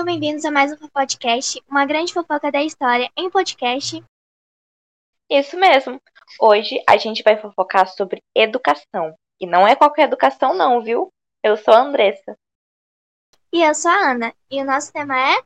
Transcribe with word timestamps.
Sejam 0.00 0.14
bem-vindos 0.14 0.46
a 0.46 0.50
mais 0.50 0.72
um 0.72 0.88
podcast, 0.88 1.62
uma 1.68 1.84
grande 1.84 2.14
fofoca 2.14 2.50
da 2.50 2.62
história 2.62 3.10
em 3.14 3.28
podcast. 3.28 4.02
Isso 5.28 5.58
mesmo. 5.58 6.00
Hoje 6.40 6.82
a 6.88 6.96
gente 6.96 7.22
vai 7.22 7.36
fofocar 7.36 7.86
sobre 7.86 8.22
educação. 8.34 9.14
E 9.38 9.46
não 9.46 9.68
é 9.68 9.76
qualquer 9.76 10.04
educação 10.04 10.54
não, 10.54 10.80
viu? 10.80 11.12
Eu 11.44 11.54
sou 11.58 11.74
a 11.74 11.80
Andressa. 11.80 12.34
E 13.52 13.62
eu 13.62 13.74
sou 13.74 13.90
a 13.90 14.12
Ana. 14.12 14.34
E 14.50 14.62
o 14.62 14.64
nosso 14.64 14.90
tema 14.90 15.14
é 15.18 15.42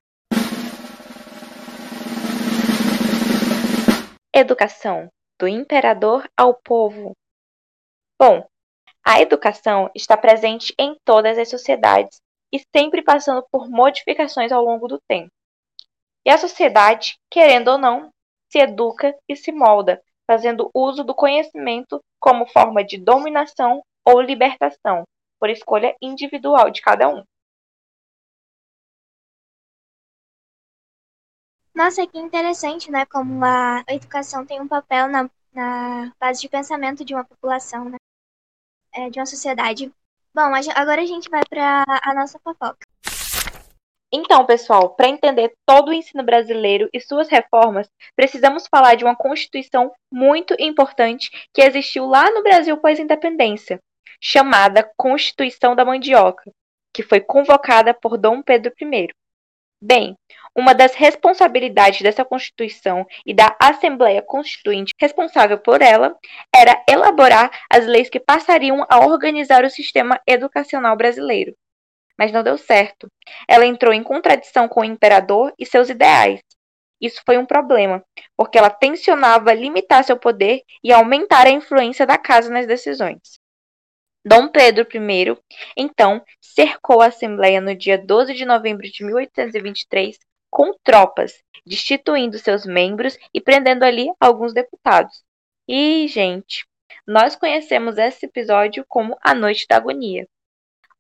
Educação, 4.33 5.09
do 5.37 5.49
imperador 5.49 6.31
ao 6.39 6.55
povo. 6.55 7.11
Bom, 8.17 8.47
a 9.05 9.21
educação 9.21 9.91
está 9.97 10.17
presente 10.17 10.73
em 10.79 10.97
todas 11.05 11.39
as 11.39 11.51
sociedades 11.51 12.24
e 12.55 12.61
sempre 12.75 13.03
passando 13.03 13.45
por 13.51 13.69
modificações 13.69 14.53
ao 14.53 14.65
longo 14.65 14.87
do 14.87 15.01
tempo. 15.09 15.29
E 16.25 16.31
a 16.31 16.39
sociedade, 16.39 17.19
querendo 17.29 17.67
ou 17.73 17.79
não, 17.79 18.11
se 18.49 18.61
educa 18.61 19.13
e 19.29 19.35
se 19.35 19.51
molda, 19.51 20.01
fazendo 20.25 20.71
uso 20.73 21.03
do 21.03 21.13
conhecimento 21.17 22.01
como 22.21 22.47
forma 22.47 22.85
de 22.85 22.97
dominação 22.97 23.83
ou 24.07 24.21
libertação, 24.21 25.03
por 25.41 25.51
escolha 25.51 25.97
individual 26.01 26.71
de 26.71 26.81
cada 26.81 27.09
um. 27.09 27.25
Nossa, 31.75 32.07
que 32.07 32.19
interessante, 32.19 32.89
né? 32.89 33.05
Como 33.05 33.45
a 33.45 33.83
educação 33.89 34.47
tem 34.47 34.61
um 34.61 34.69
papel 34.69 35.09
na, 35.09 35.29
na 35.53 36.13
base 36.21 36.41
de 36.41 36.49
pensamento 36.49 37.05
de 37.05 37.15
uma 37.15 37.25
população, 37.25 37.91
né? 37.91 37.97
É, 38.93 39.11
de 39.11 39.19
uma 39.19 39.27
sociedade. 39.27 39.93
Bom, 40.35 40.51
agora 40.75 41.01
a 41.01 41.07
gente 41.07 41.31
vai 41.31 41.43
para 41.49 41.85
a 42.03 42.13
nossa 42.13 42.41
fofoca. 42.41 42.85
Então, 44.13 44.45
pessoal, 44.45 44.91
para 44.91 45.09
entender 45.09 45.53
todo 45.65 45.91
o 45.91 45.93
ensino 45.93 46.25
brasileiro 46.25 46.89
e 46.93 47.01
suas 47.01 47.29
reformas, 47.29 47.89
precisamos 48.17 48.67
falar 48.69 48.97
de 48.97 49.05
uma 49.05 49.15
Constituição 49.15 49.93
muito 50.11 50.55
importante 50.59 51.31
que 51.53 51.63
existiu 51.63 52.07
lá 52.07 52.31
no 52.33 52.43
Brasil 52.43 52.77
pós-independência, 52.77 53.81
chamada 54.21 54.91
Constituição 54.97 55.77
da 55.77 55.85
Mandioca, 55.85 56.51
que 56.93 57.05
foi 57.05 57.21
convocada 57.21 57.95
por 57.95 58.19
Dom 58.19 58.43
Pedro 58.43 58.73
I. 58.81 59.09
Bem, 59.87 60.17
uma 60.57 60.75
das 60.75 60.95
responsabilidades 60.95 62.01
dessa 62.01 62.25
Constituição 62.25 63.07
e 63.27 63.35
da 63.35 63.55
Assembleia 63.61 64.23
Constituinte 64.23 64.95
responsável 64.99 65.59
por 65.59 65.83
ela 65.83 66.17
era 66.57 66.83
elaborar 66.89 67.51
as 67.71 67.85
leis 67.87 68.09
que 68.09 68.19
passariam 68.19 68.87
a 68.89 69.05
organizar 69.05 69.63
o 69.63 69.69
sistema 69.69 70.19
educacional 70.27 70.97
brasileiro. 70.97 71.55
Mas 72.19 72.33
não 72.33 72.43
deu 72.43 72.57
certo. 72.57 73.09
Ela 73.47 73.67
entrou 73.67 73.93
em 73.93 74.03
contradição 74.03 74.69
com 74.69 74.81
o 74.81 74.85
imperador 74.87 75.53
e 75.59 75.67
seus 75.67 75.91
ideais. 75.91 76.41
Isso 76.99 77.21
foi 77.27 77.37
um 77.37 77.45
problema, 77.45 78.03
porque 78.35 78.57
ela 78.57 78.71
tensionava 78.71 79.53
limitar 79.53 80.03
seu 80.03 80.17
poder 80.17 80.63
e 80.83 80.95
aumentar 80.95 81.47
a 81.47 81.51
influência 81.51 82.07
da 82.07 82.17
casa 82.17 82.49
nas 82.49 82.67
decisões. 82.67 83.39
Dom 84.27 84.49
Pedro 84.49 84.87
I, 84.91 85.37
então, 85.77 86.25
cercou 86.41 87.03
a 87.03 87.09
Assembleia 87.09 87.61
no 87.61 87.77
dia 87.77 87.99
12 87.99 88.33
de 88.33 88.47
novembro 88.47 88.91
de 88.91 89.05
1823 89.05 90.19
com 90.51 90.73
tropas, 90.83 91.43
destituindo 91.67 92.39
seus 92.39 92.65
membros 92.65 93.19
e 93.35 93.41
prendendo 93.41 93.83
ali 93.83 94.11
alguns 94.19 94.55
deputados. 94.55 95.23
E, 95.69 96.09
gente, 96.09 96.65
nós 97.07 97.37
conhecemos 97.37 97.99
esse 97.99 98.25
episódio 98.25 98.85
como 98.89 99.15
a 99.21 99.35
Noite 99.35 99.67
da 99.69 99.77
Agonia. 99.77 100.27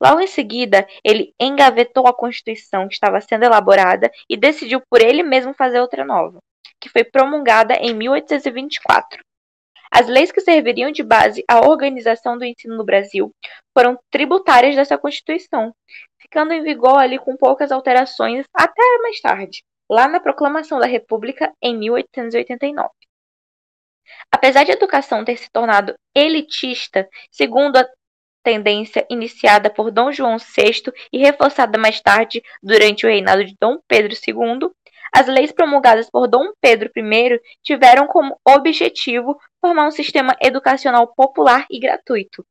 Logo 0.02 0.20
em 0.20 0.26
seguida, 0.26 0.86
ele 1.02 1.32
engavetou 1.40 2.06
a 2.06 2.12
Constituição 2.12 2.86
que 2.86 2.94
estava 2.94 3.22
sendo 3.22 3.44
elaborada 3.44 4.10
e 4.28 4.36
decidiu 4.36 4.82
por 4.90 5.00
ele 5.00 5.22
mesmo 5.22 5.54
fazer 5.54 5.80
outra 5.80 6.04
nova, 6.04 6.40
que 6.78 6.90
foi 6.90 7.04
promulgada 7.04 7.74
em 7.76 7.94
1824. 7.94 9.24
As 9.96 10.08
leis 10.08 10.32
que 10.32 10.40
serviriam 10.40 10.90
de 10.90 11.04
base 11.04 11.44
à 11.48 11.60
organização 11.60 12.36
do 12.36 12.44
ensino 12.44 12.76
no 12.76 12.84
Brasil 12.84 13.32
foram 13.72 13.96
tributárias 14.10 14.74
dessa 14.74 14.98
Constituição, 14.98 15.72
ficando 16.18 16.52
em 16.52 16.64
vigor 16.64 16.98
ali 16.98 17.16
com 17.16 17.36
poucas 17.36 17.70
alterações 17.70 18.44
até 18.52 18.82
mais 19.02 19.20
tarde, 19.20 19.62
lá 19.88 20.08
na 20.08 20.18
Proclamação 20.18 20.80
da 20.80 20.86
República 20.86 21.52
em 21.62 21.78
1889. 21.78 22.90
Apesar 24.32 24.64
de 24.64 24.72
a 24.72 24.74
educação 24.74 25.24
ter 25.24 25.36
se 25.36 25.48
tornado 25.52 25.94
elitista, 26.12 27.08
segundo 27.30 27.76
a 27.76 27.88
tendência 28.42 29.06
iniciada 29.08 29.70
por 29.70 29.92
Dom 29.92 30.10
João 30.10 30.38
VI 30.38 30.92
e 31.12 31.18
reforçada 31.18 31.78
mais 31.78 32.00
tarde 32.00 32.42
durante 32.60 33.06
o 33.06 33.08
reinado 33.08 33.44
de 33.44 33.54
Dom 33.60 33.78
Pedro 33.86 34.12
II, 34.12 34.72
as 35.14 35.28
leis 35.28 35.52
promulgadas 35.52 36.10
por 36.10 36.26
Dom 36.26 36.52
Pedro 36.60 36.90
I 36.96 37.40
tiveram 37.62 38.08
como 38.08 38.36
objetivo 38.44 39.38
formar 39.60 39.86
um 39.86 39.92
sistema 39.92 40.36
educacional 40.42 41.06
popular 41.14 41.64
e 41.70 41.78
gratuito. 41.78 42.44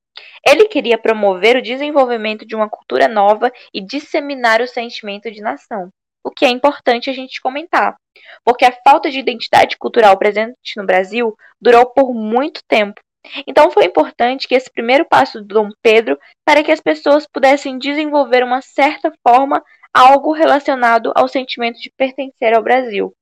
Ele 0.47 0.69
queria 0.69 0.97
promover 0.97 1.57
o 1.57 1.62
desenvolvimento 1.62 2.46
de 2.46 2.56
uma 2.56 2.69
cultura 2.69 3.09
nova 3.09 3.51
e 3.74 3.81
disseminar 3.81 4.62
o 4.62 4.68
sentimento 4.68 5.29
de 5.29 5.41
nação, 5.41 5.90
o 6.24 6.31
que 6.31 6.46
é 6.46 6.50
importante 6.50 7.09
a 7.09 7.13
gente 7.13 7.41
comentar, 7.41 7.97
porque 8.46 8.63
a 8.63 8.78
falta 8.84 9.12
de 9.12 9.19
identidade 9.19 9.78
cultural 9.78 10.18
presente 10.18 10.78
no 10.78 10.85
Brasil 10.85 11.35
durou 11.59 11.88
por 11.88 12.13
muito 12.13 12.62
tempo. 12.66 13.01
Então 13.45 13.72
foi 13.72 13.85
importante 13.85 14.47
que 14.47 14.56
esse 14.56 14.72
primeiro 14.72 15.06
passo 15.06 15.41
do 15.41 15.47
Dom 15.47 15.69
Pedro 15.81 16.18
para 16.45 16.63
que 16.63 16.72
as 16.72 16.80
pessoas 16.80 17.28
pudessem 17.28 17.78
desenvolver 17.78 18.44
uma 18.44 18.62
certa 18.62 19.12
forma 19.25 19.62
algo 19.93 20.31
relacionado 20.31 21.11
ao 21.15 21.27
sentimento 21.27 21.79
de 21.79 21.91
pertencer 21.95 22.53
ao 22.53 22.63
Brasil. 22.63 23.15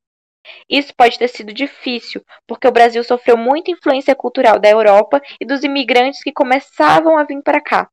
Isso 0.69 0.93
pode 0.95 1.19
ter 1.19 1.27
sido 1.27 1.53
difícil, 1.53 2.23
porque 2.47 2.67
o 2.67 2.71
Brasil 2.71 3.03
sofreu 3.03 3.37
muita 3.37 3.71
influência 3.71 4.15
cultural 4.15 4.59
da 4.59 4.69
Europa 4.69 5.21
e 5.39 5.45
dos 5.45 5.63
imigrantes 5.63 6.23
que 6.23 6.31
começavam 6.31 7.17
a 7.17 7.23
vir 7.23 7.41
para 7.43 7.61
cá. 7.61 7.89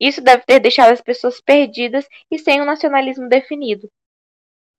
Isso 0.00 0.20
deve 0.20 0.44
ter 0.44 0.60
deixado 0.60 0.92
as 0.92 1.00
pessoas 1.00 1.40
perdidas 1.40 2.06
e 2.30 2.38
sem 2.38 2.60
um 2.60 2.64
nacionalismo 2.64 3.28
definido. 3.28 3.90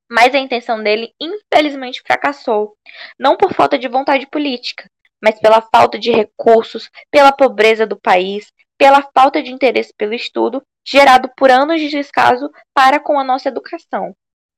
Mas 0.09 0.33
a 0.33 0.39
intenção 0.39 0.81
dele, 0.81 1.13
infelizmente, 1.19 2.01
fracassou. 2.05 2.75
Não 3.19 3.37
por 3.37 3.53
falta 3.53 3.77
de 3.77 3.87
vontade 3.87 4.25
política, 4.25 4.89
mas 5.21 5.39
pela 5.39 5.61
falta 5.61 5.99
de 5.99 6.11
recursos, 6.11 6.89
pela 7.11 7.31
pobreza 7.31 7.85
do 7.85 7.99
país, 7.99 8.51
pela 8.79 9.05
falta 9.13 9.43
de 9.43 9.51
interesse 9.51 9.93
pelo 9.95 10.13
estudo 10.13 10.63
gerado 10.87 11.29
por 11.35 11.51
anos 11.51 11.81
de 11.81 11.89
descaso 11.89 12.49
para 12.73 12.97
com 12.97 13.19
a 13.19 13.23
nossa 13.25 13.49
educação. 13.49 14.15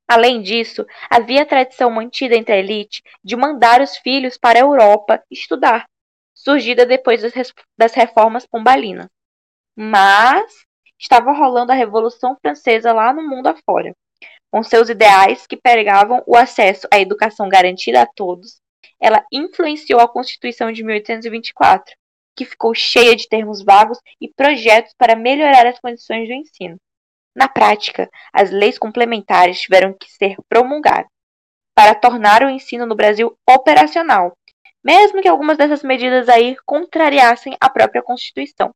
Além 0.08 0.40
disso, 0.40 0.86
havia 1.10 1.42
a 1.42 1.46
tradição 1.46 1.90
mantida 1.90 2.36
entre 2.36 2.54
a 2.54 2.58
elite 2.58 3.02
de 3.22 3.34
mandar 3.34 3.80
os 3.80 3.96
filhos 3.96 4.38
para 4.38 4.60
a 4.60 4.62
Europa 4.62 5.20
estudar, 5.28 5.86
surgida 6.32 6.86
depois 6.86 7.20
das 7.76 7.92
reformas 7.92 8.46
pombalinas. 8.46 9.08
Mas 9.76 10.52
estava 10.98 11.32
rolando 11.32 11.72
a 11.72 11.74
Revolução 11.74 12.36
Francesa 12.40 12.92
lá 12.92 13.12
no 13.12 13.28
mundo 13.28 13.48
afora, 13.48 13.92
com 14.52 14.62
seus 14.62 14.88
ideais 14.88 15.46
que 15.48 15.56
pregavam 15.56 16.22
o 16.26 16.36
acesso 16.36 16.86
à 16.92 17.00
educação 17.00 17.48
garantida 17.48 18.02
a 18.02 18.06
todos. 18.06 18.60
Ela 19.00 19.24
influenciou 19.32 19.98
a 19.98 20.08
Constituição 20.08 20.70
de 20.70 20.84
1824, 20.84 21.96
que 22.36 22.44
ficou 22.44 22.74
cheia 22.74 23.14
de 23.14 23.28
termos 23.28 23.62
vagos 23.62 23.98
e 24.20 24.28
projetos 24.28 24.94
para 24.96 25.16
melhorar 25.16 25.66
as 25.66 25.78
condições 25.78 26.28
do 26.28 26.34
ensino. 26.34 26.76
Na 27.34 27.48
prática, 27.48 28.10
as 28.32 28.50
leis 28.50 28.78
complementares 28.78 29.60
tiveram 29.60 29.92
que 29.92 30.10
ser 30.10 30.36
promulgadas 30.48 31.10
para 31.74 31.94
tornar 31.94 32.42
o 32.42 32.50
ensino 32.50 32.84
no 32.84 32.94
Brasil 32.94 33.36
operacional, 33.48 34.36
mesmo 34.84 35.22
que 35.22 35.28
algumas 35.28 35.56
dessas 35.56 35.82
medidas 35.82 36.28
aí 36.28 36.56
contrariassem 36.66 37.56
a 37.60 37.70
própria 37.70 38.02
Constituição. 38.02 38.74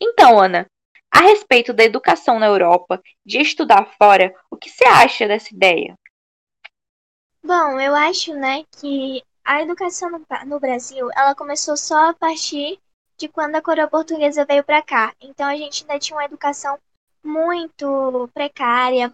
Então, 0.00 0.38
Ana, 0.38 0.66
a 1.10 1.20
respeito 1.20 1.72
da 1.72 1.84
educação 1.84 2.38
na 2.38 2.46
Europa, 2.46 3.02
de 3.24 3.38
estudar 3.38 3.94
fora, 3.96 4.34
o 4.50 4.56
que 4.56 4.68
você 4.68 4.84
acha 4.84 5.26
dessa 5.26 5.54
ideia? 5.54 5.94
Bom, 7.42 7.80
eu 7.80 7.94
acho, 7.94 8.34
né, 8.34 8.64
que 8.78 9.22
a 9.50 9.62
educação 9.62 10.08
no, 10.08 10.24
no 10.46 10.60
Brasil, 10.60 11.10
ela 11.12 11.34
começou 11.34 11.76
só 11.76 12.10
a 12.10 12.14
partir 12.14 12.78
de 13.16 13.26
quando 13.26 13.56
a 13.56 13.60
coroa 13.60 13.88
portuguesa 13.88 14.44
veio 14.44 14.62
para 14.62 14.80
cá. 14.80 15.12
Então 15.20 15.44
a 15.44 15.56
gente 15.56 15.82
ainda 15.82 15.98
tinha 15.98 16.16
uma 16.16 16.24
educação 16.24 16.78
muito 17.20 18.30
precária. 18.32 19.12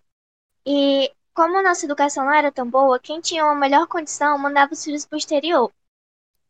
E 0.66 1.10
como 1.32 1.56
a 1.56 1.62
nossa 1.62 1.86
educação 1.86 2.26
não 2.26 2.34
era 2.34 2.52
tão 2.52 2.68
boa, 2.68 3.00
quem 3.00 3.18
tinha 3.18 3.46
uma 3.46 3.54
melhor 3.54 3.86
condição 3.86 4.36
mandava 4.36 4.74
os 4.74 4.84
filhos 4.84 5.06
para 5.06 5.16
o 5.16 5.18
exterior. 5.18 5.72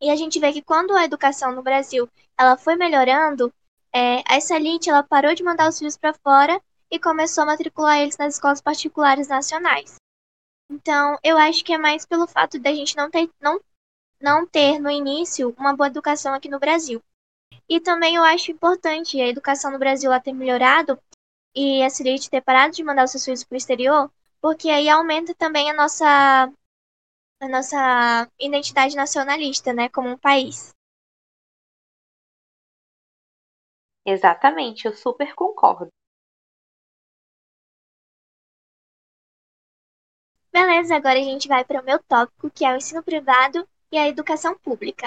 E 0.01 0.11
a 0.11 0.17
gente 0.17 0.41
vê 0.41 0.53
que 0.53 0.63
quando 0.63 0.97
a 0.97 1.05
educação 1.05 1.53
no 1.53 1.63
Brasil 1.63 2.09
ela 2.37 2.57
foi 2.57 2.75
melhorando, 2.75 3.55
é, 3.93 4.21
essa 4.29 4.57
elite 4.57 4.91
ela 4.91 5.05
parou 5.05 5.33
de 5.33 5.45
mandar 5.45 5.69
os 5.69 5.79
filhos 5.79 5.97
para 5.97 6.13
fora 6.13 6.61
e 6.91 6.99
começou 6.99 7.43
a 7.43 7.47
matricular 7.47 8.01
eles 8.01 8.19
nas 8.19 8.35
escolas 8.35 8.61
particulares 8.61 9.29
nacionais. 9.29 9.95
Então, 10.69 11.17
eu 11.23 11.39
acho 11.39 11.65
que 11.65 11.73
é 11.73 11.79
mais 11.79 12.05
pelo 12.05 12.27
fato 12.27 12.59
da 12.59 12.75
gente 12.75 12.97
não 12.97 13.09
ter, 13.09 13.31
não, 13.41 13.61
não 14.21 14.47
ter 14.47 14.79
no 14.79 14.91
início 14.91 15.55
uma 15.59 15.75
boa 15.77 15.89
educação 15.89 16.35
aqui 16.35 16.49
no 16.49 16.59
Brasil. 16.59 17.03
E 17.69 17.81
também 17.81 18.17
eu 18.17 18.25
acho 18.25 18.51
importante 18.51 19.21
a 19.21 19.29
educação 19.29 19.71
no 19.71 19.79
Brasil 19.79 20.11
ter 20.23 20.33
melhorado 20.33 20.99
e 21.55 21.83
a 21.83 21.89
elite 22.01 22.31
ter 22.31 22.41
parado 22.43 22.75
de 22.75 22.85
mandar 22.85 23.05
os 23.05 23.11
seus 23.13 23.25
filhos 23.25 23.45
para 23.45 23.55
o 23.55 23.59
exterior, 23.59 24.11
porque 24.41 24.69
aí 24.71 24.89
aumenta 24.89 25.35
também 25.35 25.71
a 25.71 25.75
nossa 25.75 26.51
a 27.41 27.49
nossa 27.49 28.31
identidade 28.41 28.97
nacionalista, 28.97 29.73
né, 29.73 29.89
como 29.89 30.09
um 30.09 30.19
país. 30.19 30.75
Exatamente, 34.07 34.87
eu 34.87 34.95
super 34.95 35.35
concordo. 35.35 35.91
Beleza, 40.53 40.97
agora 40.97 41.19
a 41.19 41.23
gente 41.23 41.47
vai 41.47 41.65
para 41.65 41.83
o 41.83 41.85
meu 41.85 42.03
tópico, 42.03 42.51
que 42.51 42.65
é 42.65 42.73
o 42.73 42.77
ensino 42.77 43.03
privado 43.03 43.69
e 43.93 43.99
a 43.99 44.09
educação 44.09 44.57
pública. 44.59 45.07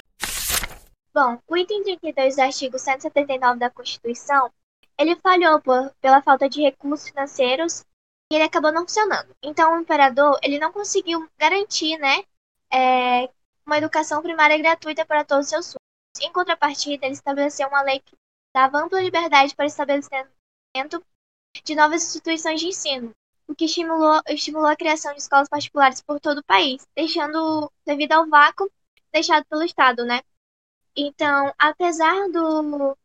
Bom, 1.13 1.39
o 1.47 1.57
item 1.57 1.83
32 1.83 2.35
do 2.35 2.41
artigo 2.41 2.79
179 2.79 3.59
da 3.59 3.69
Constituição, 3.69 4.51
ele 4.97 5.15
falhou 5.15 5.59
por, 5.61 5.91
pela 5.99 6.21
falta 6.21 6.47
de 6.47 6.61
recursos 6.61 7.09
financeiros 7.09 7.83
e 8.31 8.35
ele 8.35 8.43
acabou 8.43 8.71
não 8.71 8.81
funcionando. 8.81 9.35
Então, 9.43 9.73
o 9.73 9.81
imperador, 9.81 10.39
ele 10.43 10.59
não 10.59 10.71
conseguiu 10.71 11.27
garantir, 11.37 11.97
né, 11.97 12.23
é, 12.71 13.29
uma 13.65 13.77
educação 13.77 14.21
primária 14.21 14.57
gratuita 14.57 15.05
para 15.05 15.25
todos 15.25 15.45
os 15.45 15.49
seus 15.49 15.65
súditos. 15.65 15.79
Em 16.21 16.31
contrapartida, 16.31 17.05
ele 17.05 17.13
estabeleceu 17.13 17.67
uma 17.67 17.81
lei 17.81 17.99
que 17.99 18.15
dava 18.53 18.79
ampla 18.79 19.01
liberdade 19.01 19.55
para 19.55 19.65
estabelecimento 19.65 21.03
de 21.63 21.75
novas 21.75 22.03
instituições 22.03 22.59
de 22.59 22.67
ensino, 22.67 23.11
o 23.49 23.55
que 23.55 23.65
estimulou, 23.65 24.21
estimulou 24.29 24.67
a 24.67 24.75
criação 24.75 25.11
de 25.13 25.19
escolas 25.21 25.49
particulares 25.49 26.01
por 26.01 26.19
todo 26.19 26.37
o 26.37 26.43
país, 26.43 26.87
deixando, 26.95 27.71
devido 27.83 28.11
ao 28.13 28.29
vácuo 28.29 28.71
deixado 29.11 29.43
pelo 29.45 29.63
Estado, 29.63 30.05
né? 30.05 30.21
Então, 30.95 31.51
apesar 31.57 32.29
do 32.29 32.95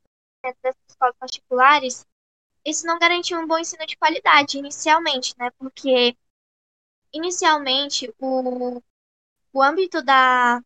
dessas 0.43 0.77
escolas 0.87 1.17
particulares, 1.19 2.07
isso 2.65 2.87
não 2.87 2.99
garantiu 2.99 3.39
um 3.41 3.47
bom 3.47 3.59
ensino 3.59 3.87
de 3.87 3.97
qualidade 3.97 4.59
inicialmente, 4.59 5.35
né? 5.39 5.51
Porque 5.59 6.15
inicialmente 7.11 8.13
o, 8.19 8.83
o 9.53 9.63
âmbito 9.63 10.03
da, 10.03 10.63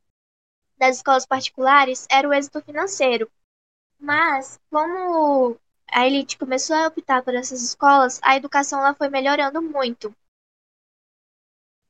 das 0.76 0.96
escolas 0.96 1.26
particulares 1.26 2.06
era 2.10 2.28
o 2.28 2.34
êxito 2.34 2.60
financeiro. 2.62 3.30
Mas, 4.00 4.60
como 4.70 5.56
a 5.92 6.06
elite 6.06 6.38
começou 6.38 6.76
a 6.76 6.88
optar 6.88 7.22
por 7.22 7.34
essas 7.34 7.62
escolas, 7.62 8.20
a 8.22 8.36
educação 8.36 8.80
lá 8.80 8.94
foi 8.94 9.08
melhorando 9.08 9.60
muito. 9.62 10.14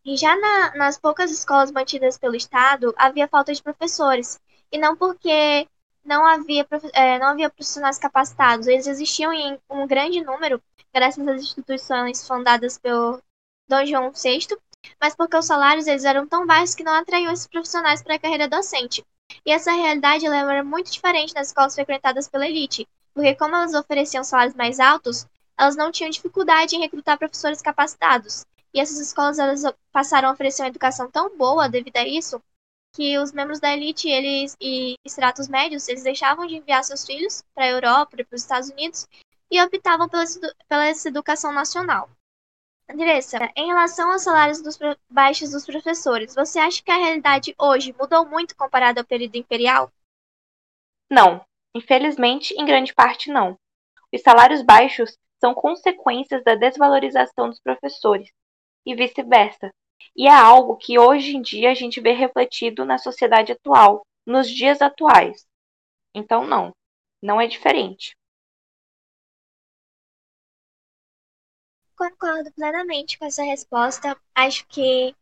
E 0.05 0.17
já 0.17 0.35
na, 0.37 0.75
nas 0.77 0.99
poucas 0.99 1.31
escolas 1.31 1.71
mantidas 1.71 2.17
pelo 2.17 2.35
Estado, 2.35 2.95
havia 2.97 3.29
falta 3.29 3.53
de 3.53 3.63
professores. 3.63 4.41
E 4.73 4.79
não 4.79 4.97
porque 4.97 5.69
não 6.05 6.25
havia, 6.27 6.67
é, 6.95 7.19
não 7.19 7.29
havia 7.29 7.51
profissionais 7.51 7.99
capacitados. 7.99 8.67
Eles 8.67 8.87
existiam 8.87 9.33
em 9.33 9.61
um 9.69 9.87
grande 9.87 10.23
número, 10.23 10.63
graças 10.95 11.27
às 11.29 11.43
instituições 11.43 12.27
fundadas 12.27 12.79
pelo 12.79 13.23
Dom 13.69 13.85
João 13.85 14.11
VI, 14.13 14.57
mas 15.01 15.15
porque 15.15 15.37
os 15.37 15.45
salários 15.45 15.87
eles 15.87 16.05
eram 16.05 16.27
tão 16.27 16.47
baixos 16.47 16.75
que 16.75 16.83
não 16.83 16.95
atraíam 16.95 17.33
esses 17.33 17.47
profissionais 17.47 18.03
para 18.03 18.15
a 18.15 18.19
carreira 18.19 18.49
docente. 18.49 19.05
E 19.45 19.53
essa 19.53 19.73
realidade 19.73 20.25
ela 20.25 20.37
era 20.37 20.65
muito 20.65 20.91
diferente 20.91 21.35
nas 21.35 21.49
escolas 21.49 21.75
frequentadas 21.75 22.29
pela 22.29 22.49
elite, 22.49 22.89
porque 23.19 23.35
como 23.35 23.57
elas 23.57 23.75
ofereciam 23.75 24.23
salários 24.23 24.55
mais 24.55 24.79
altos, 24.79 25.27
elas 25.59 25.75
não 25.75 25.91
tinham 25.91 26.09
dificuldade 26.09 26.77
em 26.77 26.79
recrutar 26.79 27.19
professores 27.19 27.61
capacitados. 27.61 28.47
E 28.73 28.79
essas 28.79 29.01
escolas 29.01 29.41
elas 29.41 29.63
passaram 29.91 30.29
a 30.29 30.33
oferecer 30.33 30.63
uma 30.63 30.69
educação 30.69 31.11
tão 31.11 31.37
boa 31.37 31.69
devido 31.69 31.97
a 31.97 32.07
isso, 32.07 32.41
que 32.95 33.19
os 33.19 33.33
membros 33.33 33.59
da 33.59 33.73
elite 33.73 34.09
eles 34.09 34.57
e 34.61 34.95
estratos 35.05 35.49
médios 35.49 35.89
eles 35.89 36.05
deixavam 36.05 36.47
de 36.47 36.59
enviar 36.59 36.85
seus 36.85 37.05
filhos 37.05 37.43
para 37.53 37.65
a 37.65 37.71
Europa, 37.71 38.19
para 38.25 38.37
os 38.37 38.43
Estados 38.43 38.71
Unidos 38.71 39.09
e 39.51 39.61
optavam 39.61 40.09
pela, 40.09 40.23
pela 40.69 40.87
essa 40.87 41.09
educação 41.09 41.53
nacional. 41.53 42.09
Andressa, 42.89 43.51
em 43.57 43.67
relação 43.67 44.13
aos 44.13 44.23
salários 44.23 44.63
dos 44.63 44.79
baixos 45.11 45.51
dos 45.51 45.67
professores, 45.67 46.37
você 46.37 46.61
acha 46.61 46.81
que 46.81 46.91
a 46.93 46.97
realidade 46.97 47.53
hoje 47.59 47.93
mudou 47.99 48.25
muito 48.27 48.55
comparado 48.55 49.01
ao 49.01 49.05
período 49.05 49.35
imperial? 49.35 49.91
Não, 51.11 51.45
Infelizmente, 51.75 52.55
em 52.55 52.65
grande 52.65 52.95
parte 52.95 53.31
não. 53.31 53.59
Os 54.13 54.23
salários 54.23 54.63
baixos 54.63 55.17
são 55.41 55.55
consequências 55.55 56.43
da 56.43 56.55
desvalorização 56.55 57.49
dos 57.49 57.61
professores, 57.61 58.31
e 58.89 58.95
vice-versa. 58.95 59.71
E 60.17 60.27
é 60.27 60.33
algo 60.33 60.77
que 60.77 60.99
hoje 60.99 61.37
em 61.37 61.43
dia 61.43 61.71
a 61.71 61.75
gente 61.75 62.01
vê 62.01 62.13
refletido 62.13 62.85
na 62.85 62.97
sociedade 62.97 63.53
atual, 63.53 64.03
nos 64.27 64.49
dias 64.49 64.81
atuais. 64.81 65.47
Então, 66.15 66.47
não, 66.47 66.73
não 67.23 67.41
é 67.41 67.47
diferente. 67.47 68.17
Concordo 71.97 72.51
plenamente 72.53 73.19
com 73.19 73.25
essa 73.25 73.43
resposta. 73.43 74.17
Acho 74.35 74.67
que, 74.69 75.15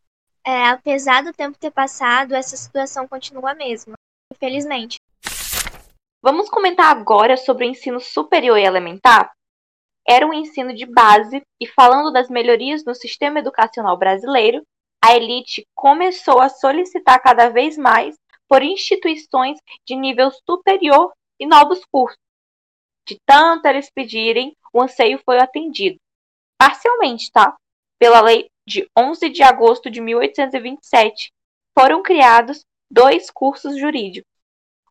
é, 0.45 0.69
apesar 0.69 1.23
do 1.23 1.33
tempo 1.33 1.57
ter 1.57 1.71
passado, 1.71 2.33
essa 2.33 2.55
situação 2.55 3.07
continua 3.07 3.51
a 3.51 3.55
mesma, 3.55 3.95
infelizmente. 4.31 4.97
Vamos 6.21 6.49
comentar 6.49 6.95
agora 6.95 7.37
sobre 7.37 7.65
o 7.65 7.69
ensino 7.69 7.99
superior 7.99 8.57
e 8.57 8.63
elementar? 8.63 9.31
Era 10.07 10.25
um 10.25 10.33
ensino 10.33 10.73
de 10.73 10.85
base 10.85 11.41
e, 11.61 11.67
falando 11.67 12.11
das 12.11 12.29
melhorias 12.29 12.83
no 12.83 12.95
sistema 12.95 13.39
educacional 13.39 13.95
brasileiro, 13.97 14.63
a 15.03 15.15
elite 15.15 15.67
começou 15.75 16.41
a 16.41 16.49
solicitar 16.49 17.21
cada 17.21 17.49
vez 17.49 17.77
mais 17.77 18.15
por 18.47 18.63
instituições 18.63 19.59
de 19.85 19.95
nível 19.95 20.31
superior 20.49 21.13
e 21.39 21.45
novos 21.45 21.85
cursos. 21.91 22.17
De 23.07 23.19
tanto 23.25 23.67
eles 23.67 23.91
pedirem, 23.91 24.55
o 24.73 24.81
anseio 24.81 25.21
foi 25.23 25.39
atendido. 25.39 25.97
Parcialmente, 26.57 27.31
tá? 27.31 27.55
Pela 27.99 28.21
lei 28.21 28.49
de 28.65 28.89
11 28.97 29.29
de 29.29 29.43
agosto 29.43 29.89
de 29.89 30.01
1827, 30.01 31.31
foram 31.77 32.01
criados 32.01 32.65
dois 32.89 33.29
cursos 33.29 33.77
jurídicos 33.77 34.36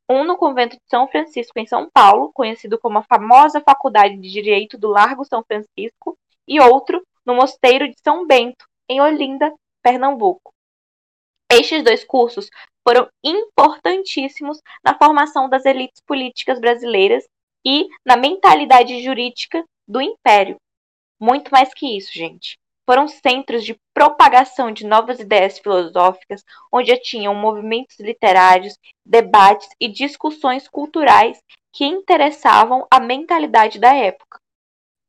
um 0.08 0.24
no 0.24 0.36
convento 0.36 0.76
de 0.76 0.82
São 0.88 1.08
Francisco 1.08 1.58
em 1.58 1.66
São 1.66 1.90
Paulo, 1.90 2.32
conhecido 2.32 2.78
como 2.78 2.98
a 2.98 3.02
famosa 3.02 3.60
Faculdade 3.60 4.16
de 4.16 4.30
Direito 4.30 4.78
do 4.78 4.88
Largo 4.88 5.24
São 5.24 5.42
Francisco, 5.44 6.16
e 6.46 6.60
outro 6.60 7.04
no 7.24 7.34
Mosteiro 7.34 7.88
de 7.88 7.96
São 8.02 8.26
Bento, 8.26 8.64
em 8.88 9.00
Olinda, 9.00 9.52
Pernambuco. 9.82 10.52
Estes 11.50 11.82
dois 11.82 12.04
cursos 12.04 12.48
foram 12.86 13.08
importantíssimos 13.22 14.60
na 14.84 14.96
formação 14.96 15.48
das 15.48 15.64
elites 15.64 16.00
políticas 16.06 16.60
brasileiras 16.60 17.24
e 17.64 17.88
na 18.04 18.16
mentalidade 18.16 19.02
jurídica 19.02 19.64
do 19.88 20.00
Império. 20.00 20.56
Muito 21.18 21.50
mais 21.50 21.72
que 21.74 21.96
isso, 21.96 22.12
gente 22.12 22.56
foram 22.86 23.08
centros 23.08 23.64
de 23.64 23.78
propagação 23.92 24.70
de 24.70 24.86
novas 24.86 25.18
ideias 25.18 25.58
filosóficas, 25.58 26.44
onde 26.72 26.96
tinham 27.00 27.34
movimentos 27.34 27.98
literários, 27.98 28.78
debates 29.04 29.68
e 29.80 29.88
discussões 29.88 30.68
culturais 30.68 31.42
que 31.72 31.84
interessavam 31.84 32.86
a 32.90 33.00
mentalidade 33.00 33.78
da 33.78 33.92
época. 33.92 34.40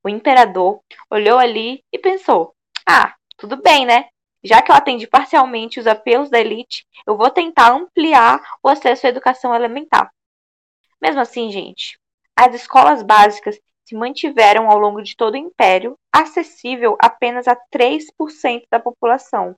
O 0.04 0.10
imperador 0.10 0.82
olhou 1.10 1.38
ali 1.38 1.84
e 1.94 2.00
pensou: 2.00 2.54
ah, 2.86 3.14
tudo 3.38 3.62
bem, 3.62 3.86
né? 3.86 4.10
Já 4.44 4.62
que 4.62 4.72
eu 4.72 4.76
atendi 4.76 5.08
parcialmente 5.08 5.80
os 5.80 5.88
apelos 5.88 6.30
da 6.30 6.40
elite, 6.40 6.86
eu 7.06 7.16
vou 7.16 7.30
tentar 7.30 7.72
ampliar 7.72 8.42
o 8.64 8.70
acesso 8.70 9.06
à 9.06 9.10
educação 9.10 9.54
elementar. 9.54 10.12
Mesmo 11.02 11.22
assim, 11.22 11.52
gente, 11.52 12.00
as 12.36 12.56
escolas 12.56 13.04
básicas 13.04 13.60
se 13.88 13.96
mantiveram 13.96 14.70
ao 14.70 14.78
longo 14.78 15.02
de 15.02 15.16
todo 15.16 15.36
o 15.36 15.38
Império, 15.38 15.96
acessível 16.14 16.98
apenas 17.02 17.48
a 17.48 17.56
3% 17.56 18.64
da 18.70 18.80
população, 18.80 19.56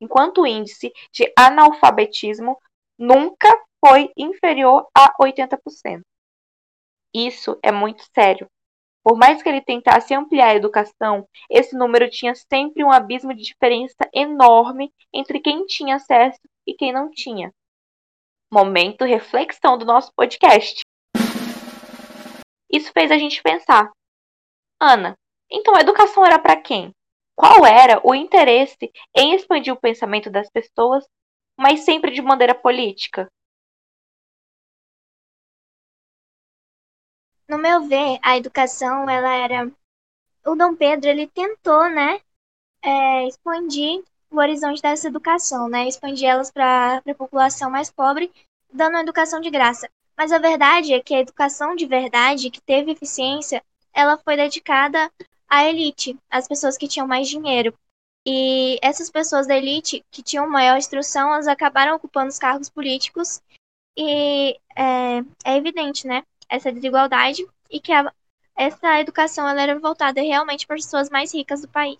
enquanto 0.00 0.42
o 0.42 0.46
índice 0.46 0.92
de 1.12 1.32
analfabetismo 1.36 2.56
nunca 2.96 3.48
foi 3.84 4.10
inferior 4.16 4.86
a 4.96 5.12
80%. 5.20 6.02
Isso 7.12 7.58
é 7.60 7.72
muito 7.72 8.04
sério. 8.14 8.46
Por 9.04 9.18
mais 9.18 9.42
que 9.42 9.48
ele 9.48 9.60
tentasse 9.60 10.14
ampliar 10.14 10.50
a 10.50 10.54
educação, 10.54 11.26
esse 11.50 11.76
número 11.76 12.08
tinha 12.08 12.36
sempre 12.36 12.84
um 12.84 12.92
abismo 12.92 13.34
de 13.34 13.42
diferença 13.42 14.08
enorme 14.14 14.92
entre 15.12 15.40
quem 15.40 15.66
tinha 15.66 15.96
acesso 15.96 16.38
e 16.64 16.72
quem 16.72 16.92
não 16.92 17.10
tinha. 17.10 17.52
Momento 18.52 19.04
reflexão 19.04 19.76
do 19.76 19.84
nosso 19.84 20.12
podcast. 20.14 20.82
Isso 22.72 22.90
fez 22.92 23.10
a 23.10 23.18
gente 23.18 23.42
pensar. 23.42 23.90
Ana, 24.80 25.16
então 25.50 25.76
a 25.76 25.80
educação 25.80 26.24
era 26.24 26.38
para 26.38 26.60
quem? 26.60 26.92
Qual 27.36 27.66
era 27.66 28.00
o 28.04 28.14
interesse 28.14 28.90
em 29.16 29.34
expandir 29.34 29.72
o 29.72 29.80
pensamento 29.80 30.30
das 30.30 30.50
pessoas, 30.50 31.04
mas 31.58 31.84
sempre 31.84 32.12
de 32.12 32.22
maneira 32.22 32.54
política? 32.54 33.28
No 37.48 37.58
meu 37.58 37.82
ver, 37.82 38.18
a 38.22 38.36
educação, 38.36 39.08
ela 39.08 39.32
era. 39.34 39.70
O 40.46 40.56
Dom 40.56 40.74
Pedro, 40.76 41.08
ele 41.10 41.26
tentou, 41.28 41.88
né, 41.90 42.20
é, 42.82 43.26
expandir 43.28 44.04
o 44.30 44.38
horizonte 44.38 44.82
dessa 44.82 45.08
educação, 45.08 45.68
né, 45.68 45.88
expandir 45.88 46.28
elas 46.28 46.50
para 46.50 46.98
a 46.98 47.14
população 47.14 47.70
mais 47.70 47.90
pobre, 47.90 48.32
dando 48.72 48.94
uma 48.94 49.02
educação 49.02 49.40
de 49.40 49.50
graça. 49.50 49.88
Mas 50.22 50.30
a 50.30 50.38
verdade 50.38 50.94
é 50.94 51.00
que 51.00 51.16
a 51.16 51.18
educação 51.18 51.74
de 51.74 51.84
verdade, 51.84 52.48
que 52.48 52.60
teve 52.60 52.92
eficiência, 52.92 53.60
ela 53.92 54.16
foi 54.16 54.36
dedicada 54.36 55.10
à 55.48 55.64
elite, 55.64 56.16
às 56.30 56.46
pessoas 56.46 56.78
que 56.78 56.86
tinham 56.86 57.08
mais 57.08 57.26
dinheiro. 57.28 57.76
E 58.24 58.78
essas 58.80 59.10
pessoas 59.10 59.48
da 59.48 59.56
elite 59.56 60.04
que 60.12 60.22
tinham 60.22 60.48
maior 60.48 60.78
instrução, 60.78 61.32
elas 61.32 61.48
acabaram 61.48 61.96
ocupando 61.96 62.28
os 62.28 62.38
cargos 62.38 62.70
políticos 62.70 63.42
e 63.98 64.56
é, 64.76 65.24
é 65.44 65.56
evidente, 65.56 66.06
né, 66.06 66.22
essa 66.48 66.70
desigualdade 66.70 67.44
e 67.68 67.80
que 67.80 67.90
a, 67.90 68.14
essa 68.54 69.00
educação 69.00 69.48
ela 69.48 69.60
era 69.60 69.76
voltada 69.76 70.20
realmente 70.20 70.68
para 70.68 70.76
as 70.76 70.84
pessoas 70.84 71.10
mais 71.10 71.34
ricas 71.34 71.62
do 71.62 71.68
país. 71.68 71.98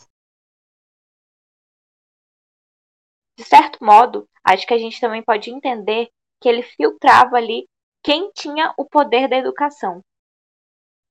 De 3.37 3.43
certo 3.43 3.85
modo, 3.85 4.29
acho 4.45 4.65
que 4.65 4.75
a 4.75 4.79
gente 4.79 5.01
também 5.01 5.25
pode 5.25 5.51
entender 5.51 6.09
que 6.41 6.49
ele 6.49 6.63
filtrava 6.63 7.37
ali 7.37 7.67
quem 8.03 8.31
tinha 8.33 8.75
o 8.77 8.85
poder 8.85 9.29
da 9.29 9.37
educação. 9.37 10.01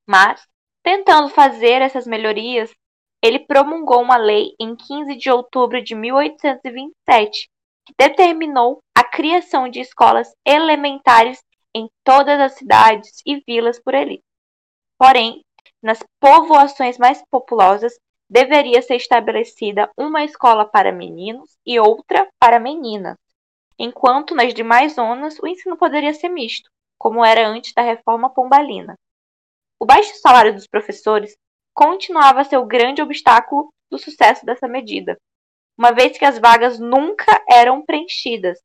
Mas, 0.07 0.45
tentando 0.83 1.29
fazer 1.29 1.81
essas 1.81 2.05
melhorias, 2.05 2.71
ele 3.23 3.39
promulgou 3.39 4.01
uma 4.01 4.17
lei 4.17 4.55
em 4.59 4.75
15 4.75 5.15
de 5.15 5.29
outubro 5.29 5.81
de 5.81 5.95
1827 5.95 7.49
que 7.85 7.93
determinou 7.97 8.81
a 8.95 9.03
criação 9.03 9.69
de 9.69 9.79
escolas 9.79 10.33
elementares 10.45 11.41
em 11.73 11.89
todas 12.03 12.39
as 12.39 12.53
cidades 12.53 13.21
e 13.25 13.41
vilas 13.47 13.79
por 13.79 13.95
ali. 13.95 14.21
Porém, 14.97 15.43
nas 15.81 15.99
povoações 16.19 16.97
mais 16.97 17.23
populosas, 17.29 17.93
deveria 18.29 18.81
ser 18.81 18.95
estabelecida 18.95 19.89
uma 19.97 20.23
escola 20.23 20.65
para 20.65 20.91
meninos 20.91 21.57
e 21.65 21.79
outra 21.79 22.29
para 22.39 22.59
meninas, 22.59 23.17
enquanto 23.77 24.35
nas 24.35 24.53
demais 24.53 24.93
zonas 24.93 25.37
o 25.39 25.47
ensino 25.47 25.75
poderia 25.77 26.13
ser 26.13 26.29
misto, 26.29 26.69
como 27.01 27.25
era 27.25 27.47
antes 27.47 27.73
da 27.73 27.81
reforma 27.81 28.29
pombalina. 28.29 28.93
O 29.79 29.87
baixo 29.87 30.13
salário 30.21 30.53
dos 30.53 30.67
professores 30.67 31.35
continuava 31.73 32.41
a 32.41 32.43
ser 32.43 32.57
o 32.57 32.65
grande 32.65 33.01
obstáculo 33.01 33.73
do 33.89 33.97
sucesso 33.97 34.45
dessa 34.45 34.67
medida, 34.67 35.17
uma 35.75 35.91
vez 35.91 36.15
que 36.15 36.23
as 36.23 36.37
vagas 36.37 36.77
nunca 36.77 37.43
eram 37.49 37.83
preenchidas. 37.83 38.59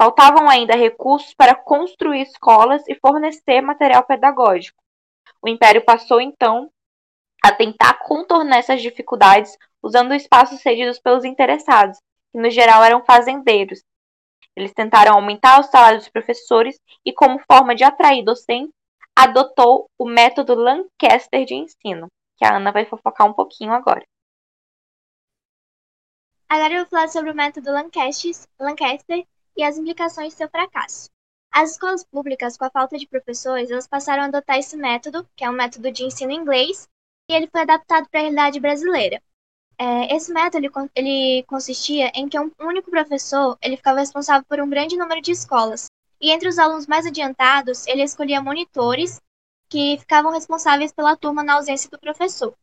Faltavam 0.00 0.48
ainda 0.48 0.74
recursos 0.74 1.34
para 1.34 1.54
construir 1.54 2.22
escolas 2.22 2.82
e 2.88 2.94
fornecer 2.94 3.60
material 3.60 4.06
pedagógico. 4.06 4.82
O 5.42 5.46
Império 5.46 5.84
passou 5.84 6.18
então 6.18 6.72
a 7.44 7.52
tentar 7.52 7.98
contornar 7.98 8.56
essas 8.56 8.80
dificuldades 8.80 9.54
usando 9.82 10.14
espaços 10.14 10.62
cedidos 10.62 10.98
pelos 10.98 11.26
interessados, 11.26 11.98
que 12.32 12.40
no 12.40 12.48
geral 12.48 12.82
eram 12.82 13.04
fazendeiros. 13.04 13.82
Eles 14.56 14.72
tentaram 14.72 15.14
aumentar 15.14 15.60
o 15.60 15.64
salário 15.64 15.98
dos 15.98 16.08
professores 16.08 16.78
e, 17.04 17.12
como 17.12 17.42
forma 17.50 17.74
de 17.74 17.84
atrair 17.84 18.24
docentes, 18.24 18.74
adotou 19.16 19.88
o 19.98 20.06
método 20.06 20.54
Lancaster 20.54 21.44
de 21.44 21.54
ensino, 21.54 22.08
que 22.36 22.44
a 22.44 22.56
Ana 22.56 22.72
vai 22.72 22.84
fofocar 22.84 23.26
um 23.26 23.32
pouquinho 23.32 23.72
agora. 23.72 24.02
Agora 26.48 26.74
eu 26.74 26.78
vou 26.80 26.86
falar 26.86 27.08
sobre 27.08 27.30
o 27.30 27.34
método 27.34 27.70
Lancaster, 27.70 29.24
e 29.56 29.62
as 29.62 29.76
implicações 29.76 30.28
de 30.28 30.38
seu 30.38 30.48
fracasso. 30.48 31.10
As 31.52 31.72
escolas 31.72 32.04
públicas, 32.04 32.56
com 32.56 32.64
a 32.64 32.70
falta 32.70 32.96
de 32.96 33.06
professores, 33.06 33.70
elas 33.70 33.86
passaram 33.86 34.22
a 34.22 34.26
adotar 34.26 34.58
esse 34.58 34.76
método, 34.76 35.28
que 35.36 35.44
é 35.44 35.50
um 35.50 35.54
método 35.54 35.90
de 35.90 36.04
ensino 36.04 36.32
inglês, 36.32 36.88
e 37.28 37.34
ele 37.34 37.48
foi 37.48 37.60
adaptado 37.60 38.08
para 38.08 38.20
a 38.20 38.22
realidade 38.22 38.60
brasileira. 38.60 39.20
É, 39.82 40.14
esse 40.14 40.30
método 40.30 40.58
ele, 40.66 40.90
ele, 40.94 41.42
consistia 41.44 42.12
em 42.14 42.28
que 42.28 42.38
um 42.38 42.52
único 42.60 42.90
professor 42.90 43.56
ele 43.62 43.78
ficava 43.78 44.00
responsável 44.00 44.44
por 44.46 44.60
um 44.60 44.68
grande 44.68 44.94
número 44.94 45.22
de 45.22 45.32
escolas. 45.32 45.86
E 46.20 46.30
entre 46.30 46.50
os 46.50 46.58
alunos 46.58 46.86
mais 46.86 47.06
adiantados, 47.06 47.86
ele 47.86 48.02
escolhia 48.02 48.42
monitores 48.42 49.18
que 49.70 49.96
ficavam 49.98 50.32
responsáveis 50.32 50.92
pela 50.92 51.16
turma 51.16 51.42
na 51.42 51.54
ausência 51.54 51.88
do 51.88 51.98
professor. 51.98 52.54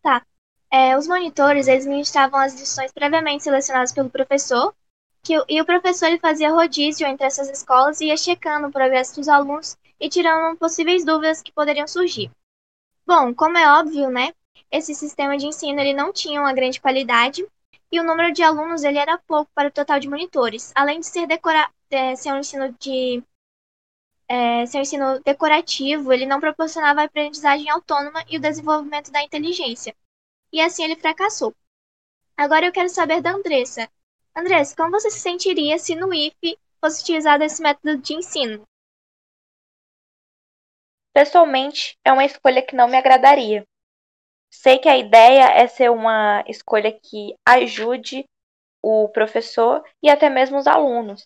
Tá. 0.00 0.24
É, 0.70 0.96
os 0.96 1.08
monitores 1.08 1.66
eles 1.66 1.84
ministravam 1.84 2.38
as 2.38 2.54
lições 2.54 2.92
previamente 2.92 3.42
selecionadas 3.42 3.90
pelo 3.90 4.08
professor 4.08 4.72
que, 5.20 5.34
e 5.48 5.60
o 5.60 5.64
professor 5.64 6.06
ele 6.06 6.20
fazia 6.20 6.52
rodízio 6.52 7.08
entre 7.08 7.26
essas 7.26 7.50
escolas 7.50 8.00
e 8.00 8.06
ia 8.06 8.16
checando 8.16 8.68
o 8.68 8.72
progresso 8.72 9.16
dos 9.16 9.28
alunos 9.28 9.76
e 9.98 10.08
tirando 10.08 10.56
possíveis 10.58 11.04
dúvidas 11.04 11.42
que 11.42 11.50
poderiam 11.50 11.88
surgir. 11.88 12.30
Bom, 13.04 13.34
como 13.34 13.58
é 13.58 13.80
óbvio, 13.80 14.10
né, 14.10 14.32
esse 14.70 14.94
sistema 14.94 15.36
de 15.36 15.46
ensino 15.46 15.80
ele 15.80 15.92
não 15.92 16.12
tinha 16.12 16.40
uma 16.40 16.52
grande 16.52 16.80
qualidade 16.80 17.46
e 17.90 18.00
o 18.00 18.04
número 18.04 18.32
de 18.32 18.42
alunos 18.42 18.82
ele 18.82 18.98
era 18.98 19.18
pouco 19.18 19.50
para 19.54 19.68
o 19.68 19.72
total 19.72 20.00
de 20.00 20.08
monitores, 20.08 20.72
além 20.74 21.00
de 21.00 21.06
ser, 21.06 21.26
decora 21.26 21.70
é, 21.90 22.16
ser 22.16 22.32
um 22.32 22.38
ensino 22.38 22.72
de 22.78 23.22
é, 24.28 24.62
ensino 24.62 25.20
decorativo, 25.20 26.12
ele 26.12 26.26
não 26.26 26.40
proporcionava 26.40 27.02
a 27.02 27.04
aprendizagem 27.04 27.70
autônoma 27.70 28.24
e 28.28 28.36
o 28.36 28.40
desenvolvimento 28.40 29.12
da 29.12 29.22
inteligência. 29.22 29.94
E 30.52 30.60
assim 30.60 30.84
ele 30.84 30.96
fracassou. 30.96 31.54
Agora 32.36 32.66
eu 32.66 32.72
quero 32.72 32.88
saber 32.88 33.20
da 33.20 33.30
Andressa. 33.30 33.88
Andressa, 34.34 34.74
como 34.74 34.90
você 34.90 35.10
se 35.10 35.20
sentiria 35.20 35.78
se 35.78 35.94
no 35.94 36.12
IFE 36.12 36.58
fosse 36.80 37.02
utilizado 37.02 37.44
esse 37.44 37.62
método 37.62 37.96
de 37.98 38.14
ensino? 38.14 38.66
Pessoalmente, 41.12 41.96
é 42.04 42.12
uma 42.12 42.24
escolha 42.24 42.60
que 42.60 42.74
não 42.74 42.88
me 42.88 42.96
agradaria. 42.96 43.64
Sei 44.62 44.78
que 44.78 44.88
a 44.88 44.96
ideia 44.96 45.50
é 45.50 45.66
ser 45.66 45.90
uma 45.90 46.42
escolha 46.46 46.92
que 46.92 47.34
ajude 47.44 48.24
o 48.80 49.08
professor 49.08 49.82
e 50.00 50.08
até 50.08 50.30
mesmo 50.30 50.56
os 50.56 50.68
alunos, 50.68 51.24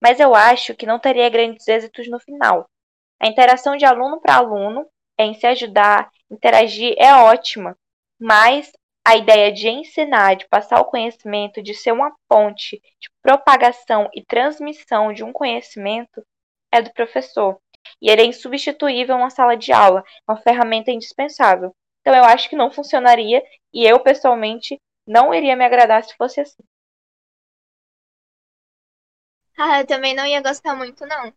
mas 0.00 0.20
eu 0.20 0.34
acho 0.34 0.74
que 0.74 0.84
não 0.86 0.98
teria 0.98 1.28
grandes 1.30 1.66
êxitos 1.66 2.06
no 2.08 2.20
final. 2.20 2.68
A 3.18 3.26
interação 3.26 3.76
de 3.76 3.86
aluno 3.86 4.20
para 4.20 4.36
aluno, 4.36 4.86
em 5.18 5.32
se 5.34 5.46
ajudar, 5.46 6.10
interagir, 6.30 6.94
é 6.98 7.14
ótima, 7.14 7.76
mas 8.20 8.70
a 9.04 9.16
ideia 9.16 9.50
de 9.50 9.68
ensinar, 9.68 10.36
de 10.36 10.46
passar 10.46 10.78
o 10.78 10.84
conhecimento, 10.84 11.62
de 11.62 11.74
ser 11.74 11.92
uma 11.92 12.14
ponte 12.28 12.80
de 13.00 13.08
propagação 13.22 14.08
e 14.14 14.22
transmissão 14.22 15.14
de 15.14 15.24
um 15.24 15.32
conhecimento 15.32 16.22
é 16.70 16.82
do 16.82 16.92
professor. 16.92 17.58
E 18.02 18.10
ele 18.10 18.20
é 18.22 18.26
insubstituível 18.26 19.16
na 19.16 19.30
sala 19.30 19.56
de 19.56 19.72
aula, 19.72 20.04
é 20.28 20.30
uma 20.30 20.40
ferramenta 20.42 20.90
indispensável. 20.90 21.74
Então 22.06 22.14
eu 22.14 22.24
acho 22.24 22.48
que 22.48 22.54
não 22.54 22.70
funcionaria 22.70 23.42
e 23.74 23.84
eu 23.84 23.98
pessoalmente 23.98 24.80
não 25.04 25.34
iria 25.34 25.56
me 25.56 25.64
agradar 25.64 26.04
se 26.04 26.16
fosse 26.16 26.40
assim. 26.40 26.62
Ah, 29.58 29.80
eu 29.80 29.86
também 29.88 30.14
não 30.14 30.24
ia 30.24 30.40
gostar 30.40 30.76
muito, 30.76 31.04
não. 31.04 31.34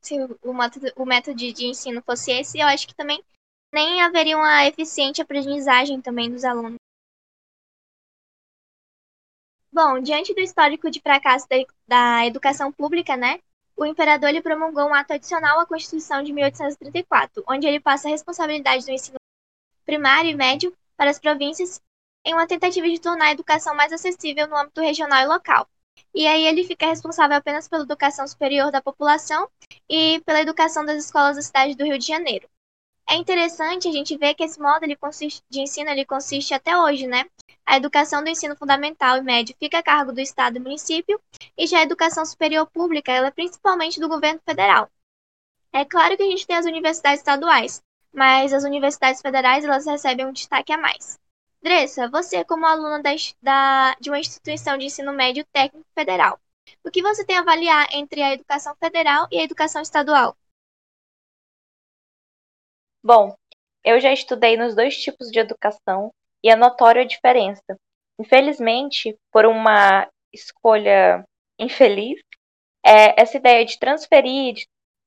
Se 0.00 0.16
o 0.42 0.52
método, 0.52 0.92
o 0.96 1.04
método 1.04 1.36
de 1.36 1.64
ensino 1.64 2.02
fosse 2.02 2.32
esse, 2.32 2.58
eu 2.58 2.66
acho 2.66 2.88
que 2.88 2.94
também 2.94 3.22
nem 3.72 4.02
haveria 4.02 4.36
uma 4.36 4.66
eficiente 4.66 5.22
aprendizagem 5.22 6.02
também 6.02 6.28
dos 6.28 6.44
alunos. 6.44 6.78
Bom, 9.72 10.00
diante 10.00 10.34
do 10.34 10.40
histórico 10.40 10.90
de 10.90 11.00
fracasso 11.00 11.46
da, 11.86 12.26
educação 12.26 12.72
pública, 12.72 13.16
né, 13.16 13.38
o 13.76 13.86
imperador 13.86 14.30
ele 14.30 14.42
promulgou 14.42 14.88
um 14.88 14.94
ato 14.94 15.12
adicional 15.12 15.60
à 15.60 15.66
Constituição 15.66 16.20
de 16.20 16.32
1834, 16.32 17.44
onde 17.46 17.68
ele 17.68 17.78
passa 17.78 18.08
a 18.08 18.10
responsabilidade 18.10 18.84
do 18.84 18.90
ensino 18.90 19.19
primário 19.90 20.30
e 20.30 20.36
médio 20.36 20.72
para 20.96 21.10
as 21.10 21.18
províncias 21.18 21.80
em 22.24 22.32
uma 22.32 22.46
tentativa 22.46 22.88
de 22.88 23.00
tornar 23.00 23.26
a 23.26 23.32
educação 23.32 23.74
mais 23.74 23.92
acessível 23.92 24.46
no 24.46 24.56
âmbito 24.56 24.80
regional 24.80 25.20
e 25.20 25.26
local. 25.26 25.68
E 26.14 26.28
aí 26.28 26.46
ele 26.46 26.62
fica 26.62 26.86
responsável 26.86 27.36
apenas 27.36 27.66
pela 27.66 27.82
educação 27.82 28.24
superior 28.28 28.70
da 28.70 28.80
população 28.80 29.48
e 29.88 30.20
pela 30.20 30.40
educação 30.40 30.84
das 30.84 31.04
escolas 31.04 31.34
da 31.34 31.42
cidade 31.42 31.74
do 31.74 31.84
Rio 31.84 31.98
de 31.98 32.06
Janeiro. 32.06 32.48
É 33.08 33.16
interessante 33.16 33.88
a 33.88 33.92
gente 33.92 34.16
ver 34.16 34.34
que 34.34 34.44
esse 34.44 34.60
modo 34.60 34.86
consiste, 34.96 35.42
de 35.50 35.60
ensino 35.60 35.90
ele 35.90 36.04
consiste 36.04 36.54
até 36.54 36.76
hoje, 36.76 37.08
né? 37.08 37.24
A 37.66 37.76
educação 37.76 38.22
do 38.22 38.30
ensino 38.30 38.54
fundamental 38.54 39.16
e 39.16 39.22
médio 39.22 39.56
fica 39.58 39.78
a 39.78 39.82
cargo 39.82 40.12
do 40.12 40.20
Estado 40.20 40.56
e 40.56 40.60
município, 40.60 41.20
e 41.58 41.66
já 41.66 41.80
a 41.80 41.82
educação 41.82 42.24
superior 42.24 42.66
pública 42.66 43.10
ela 43.10 43.26
é 43.26 43.32
principalmente 43.32 43.98
do 43.98 44.08
governo 44.08 44.40
federal. 44.48 44.88
É 45.72 45.84
claro 45.84 46.16
que 46.16 46.22
a 46.22 46.26
gente 46.26 46.46
tem 46.46 46.56
as 46.56 46.66
universidades 46.66 47.18
estaduais, 47.18 47.82
mas 48.12 48.52
as 48.52 48.64
universidades 48.64 49.20
federais 49.20 49.64
elas 49.64 49.86
recebem 49.86 50.26
um 50.26 50.32
destaque 50.32 50.72
a 50.72 50.78
mais. 50.78 51.18
Dressa, 51.62 52.08
você 52.08 52.44
como 52.44 52.66
aluna 52.66 53.02
da, 53.02 53.10
da, 53.42 53.94
de 54.00 54.10
uma 54.10 54.18
instituição 54.18 54.78
de 54.78 54.86
ensino 54.86 55.12
médio 55.12 55.44
técnico 55.52 55.86
federal, 55.94 56.40
o 56.84 56.90
que 56.90 57.02
você 57.02 57.24
tem 57.24 57.36
a 57.36 57.40
avaliar 57.40 57.86
entre 57.92 58.22
a 58.22 58.32
educação 58.32 58.74
federal 58.76 59.26
e 59.30 59.38
a 59.38 59.42
educação 59.42 59.82
estadual? 59.82 60.36
Bom, 63.02 63.34
eu 63.84 64.00
já 64.00 64.12
estudei 64.12 64.56
nos 64.56 64.74
dois 64.74 64.96
tipos 64.96 65.30
de 65.30 65.38
educação 65.38 66.12
e 66.42 66.50
é 66.50 66.56
notória 66.56 67.02
a 67.02 67.06
diferença. 67.06 67.78
Infelizmente, 68.18 69.16
por 69.32 69.46
uma 69.46 70.08
escolha 70.32 71.24
infeliz, 71.58 72.20
é, 72.84 73.20
essa 73.20 73.36
ideia 73.36 73.64
de 73.64 73.78
transferir 73.78 74.54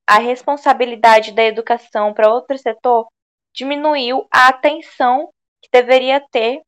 a 0.06 0.18
responsabilidade 0.18 1.32
da 1.32 1.42
educação 1.44 2.12
para 2.12 2.32
outro 2.32 2.56
setor 2.58 3.06
diminuiu 3.54 4.26
a 4.30 4.48
atenção 4.48 5.30
que 5.62 5.68
deveria 5.72 6.20
ter 6.30 6.60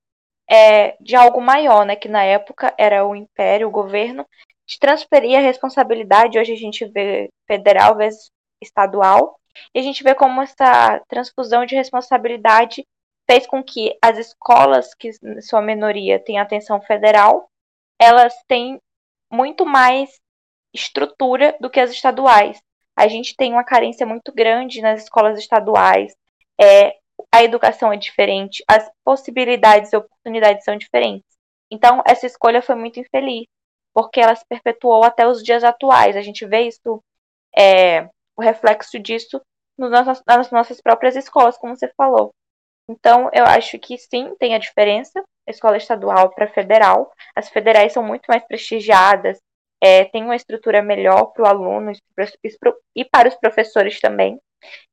é, 0.49 0.97
de 1.01 1.17
algo 1.17 1.41
maior, 1.41 1.85
né? 1.85 1.97
Que 1.97 2.09
na 2.09 2.23
época 2.23 2.75
era 2.79 3.05
o 3.07 3.15
império, 3.15 3.69
o 3.69 3.73
governo, 3.73 4.25
de 4.67 4.79
transferir 4.79 5.39
a 5.39 5.43
responsabilidade. 5.43 6.39
Hoje 6.39 6.53
a 6.53 6.57
gente 6.57 6.85
vê 6.87 7.29
federal 7.47 7.97
vezes 7.97 8.31
estadual, 8.63 9.39
e 9.75 9.79
a 9.79 9.83
gente 9.83 10.03
vê 10.03 10.15
como 10.15 10.43
essa 10.43 11.01
transfusão 11.09 11.65
de 11.65 11.75
responsabilidade 11.75 12.85
fez 13.29 13.47
com 13.47 13.63
que 13.63 13.97
as 14.03 14.19
escolas, 14.19 14.95
que 14.95 15.11
sua 15.43 15.61
minoria 15.61 16.19
tem 16.19 16.39
atenção 16.39 16.81
federal, 16.81 17.49
elas 18.01 18.35
têm 18.47 18.79
muito 19.31 19.67
mais 19.67 20.11
estrutura 20.75 21.57
do 21.61 21.69
que 21.69 21.81
as 21.81 21.91
estaduais. 21.91 22.59
A 22.97 23.09
gente 23.09 23.37
tem 23.37 23.53
uma 23.53 23.65
carência 23.65 24.07
muito 24.07 24.33
grande 24.33 24.81
nas 24.81 25.03
escolas 25.03 25.39
estaduais. 25.39 26.15
É, 26.61 26.95
a 27.31 27.45
educação 27.45 27.93
é 27.93 27.97
diferente, 27.97 28.65
as 28.69 28.91
possibilidades 29.05 29.93
e 29.93 29.97
oportunidades 29.97 30.65
são 30.65 30.77
diferentes. 30.77 31.25
Então, 31.71 32.03
essa 32.07 32.27
escolha 32.27 32.63
foi 32.63 32.75
muito 32.75 33.01
infeliz, 33.01 33.47
porque 33.93 34.21
ela 34.21 34.35
se 34.35 34.45
perpetuou 34.49 35.05
até 35.05 35.27
os 35.27 35.43
dias 35.43 35.65
atuais. 35.65 36.17
A 36.17 36.23
gente 36.23 36.47
vê 36.47 36.63
isso, 36.63 37.03
é, 37.57 38.09
o 38.37 38.43
reflexo 38.43 38.99
disso 38.99 39.41
nas 39.79 40.51
nossas 40.51 40.81
próprias 40.81 41.17
escolas, 41.17 41.59
como 41.59 41.77
você 41.77 41.89
falou. 41.97 42.33
Então, 42.89 43.29
eu 43.33 43.45
acho 43.45 43.79
que 43.79 43.99
sim, 43.99 44.35
tem 44.39 44.55
a 44.55 44.59
diferença, 44.59 45.23
escola 45.47 45.77
estadual 45.77 46.31
para 46.31 46.49
federal. 46.49 47.13
As 47.35 47.49
federais 47.49 47.93
são 47.93 48.03
muito 48.03 48.27
mais 48.29 48.45
prestigiadas, 48.45 49.39
é, 49.81 50.05
tem 50.05 50.25
uma 50.25 50.37
estrutura 50.37 50.83
melhor 50.83 51.27
para 51.27 51.45
o 51.45 51.47
aluno 51.47 51.93
e 52.95 53.05
para 53.05 53.29
os 53.29 53.35
professores 53.37 54.01
também. 54.01 54.41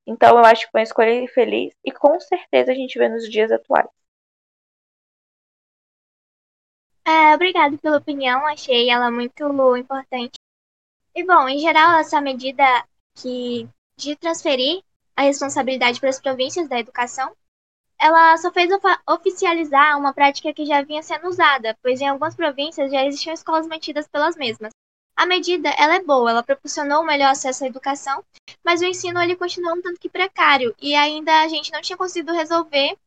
Então, 0.05 0.37
eu 0.37 0.45
acho 0.45 0.65
que 0.65 0.71
foi 0.71 0.81
uma 0.81 0.83
escolha 0.83 1.27
feliz 1.29 1.73
e 1.83 1.91
com 1.91 2.19
certeza 2.19 2.71
a 2.71 2.75
gente 2.75 2.97
vê 2.97 3.07
nos 3.07 3.29
dias 3.29 3.51
atuais. 3.51 3.87
É, 7.05 7.35
obrigado 7.35 7.77
pela 7.79 7.97
opinião, 7.97 8.45
achei 8.47 8.89
ela 8.89 9.11
muito 9.11 9.43
importante. 9.77 10.39
E 11.15 11.23
bom, 11.23 11.47
em 11.47 11.59
geral, 11.59 11.99
essa 11.99 12.21
medida 12.21 12.63
que 13.15 13.67
de 13.97 14.15
transferir 14.15 14.81
a 15.15 15.23
responsabilidade 15.23 15.99
para 15.99 16.09
as 16.09 16.19
províncias 16.19 16.67
da 16.67 16.79
educação, 16.79 17.35
ela 18.03 18.35
só 18.35 18.51
fez 18.51 18.69
oficializar 19.07 19.97
uma 19.97 20.13
prática 20.13 20.53
que 20.53 20.65
já 20.65 20.81
vinha 20.81 21.01
sendo 21.01 21.29
usada, 21.29 21.77
pois 21.81 22.01
em 22.01 22.07
algumas 22.09 22.35
províncias 22.35 22.91
já 22.91 23.05
existiam 23.05 23.33
escolas 23.33 23.65
mantidas 23.65 24.05
pelas 24.09 24.35
mesmas. 24.35 24.73
A 25.15 25.25
medida 25.25 25.69
ela 25.69 25.95
é 25.95 26.03
boa, 26.03 26.29
ela 26.29 26.43
proporcionou 26.43 27.01
o 27.01 27.05
melhor 27.05 27.29
acesso 27.29 27.63
à 27.63 27.67
educação, 27.67 28.21
mas 28.61 28.81
o 28.81 28.85
ensino 28.85 29.21
ele 29.21 29.37
continuou 29.37 29.77
um 29.77 29.81
tanto 29.81 30.01
que 30.01 30.09
precário 30.09 30.75
e 30.81 30.93
ainda 30.93 31.43
a 31.43 31.47
gente 31.47 31.71
não 31.71 31.79
tinha 31.79 31.95
conseguido 31.95 32.33
resolver 32.33 32.97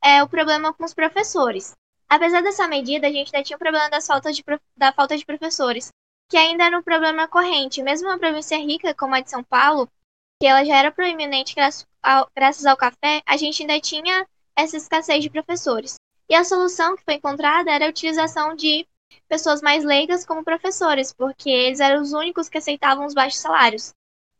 é, 0.00 0.22
o 0.22 0.28
problema 0.28 0.72
com 0.72 0.84
os 0.84 0.94
professores. 0.94 1.72
Apesar 2.08 2.40
dessa 2.40 2.68
medida, 2.68 3.08
a 3.08 3.10
gente 3.10 3.34
ainda 3.34 3.44
tinha 3.44 3.56
o 3.56 3.58
problema 3.58 3.90
de, 3.90 4.44
da 4.76 4.92
falta 4.92 5.16
de 5.16 5.26
professores, 5.26 5.88
que 6.30 6.36
ainda 6.36 6.62
era 6.62 6.78
um 6.78 6.82
problema 6.82 7.26
corrente. 7.26 7.82
Mesmo 7.82 8.08
uma 8.08 8.20
província 8.20 8.56
rica 8.58 8.94
como 8.94 9.16
a 9.16 9.20
de 9.20 9.30
São 9.30 9.42
Paulo, 9.42 9.88
que 10.40 10.46
ela 10.46 10.64
já 10.64 10.76
era 10.76 10.92
proeminente 10.92 11.56
graças 11.56 11.84
ao, 12.00 12.30
graças 12.36 12.64
ao 12.66 12.76
café, 12.76 13.20
a 13.26 13.36
gente 13.36 13.62
ainda 13.62 13.80
tinha 13.80 14.24
essa 14.56 14.76
escassez 14.76 15.22
de 15.22 15.30
professores. 15.30 15.96
E 16.28 16.34
a 16.34 16.44
solução 16.44 16.96
que 16.96 17.04
foi 17.04 17.14
encontrada 17.14 17.70
era 17.70 17.86
a 17.86 17.90
utilização 17.90 18.54
de 18.54 18.86
pessoas 19.28 19.60
mais 19.60 19.84
leigas 19.84 20.24
como 20.24 20.44
professores, 20.44 21.12
porque 21.12 21.50
eles 21.50 21.80
eram 21.80 22.02
os 22.02 22.12
únicos 22.12 22.48
que 22.48 22.58
aceitavam 22.58 23.06
os 23.06 23.14
baixos 23.14 23.40
salários. 23.40 23.92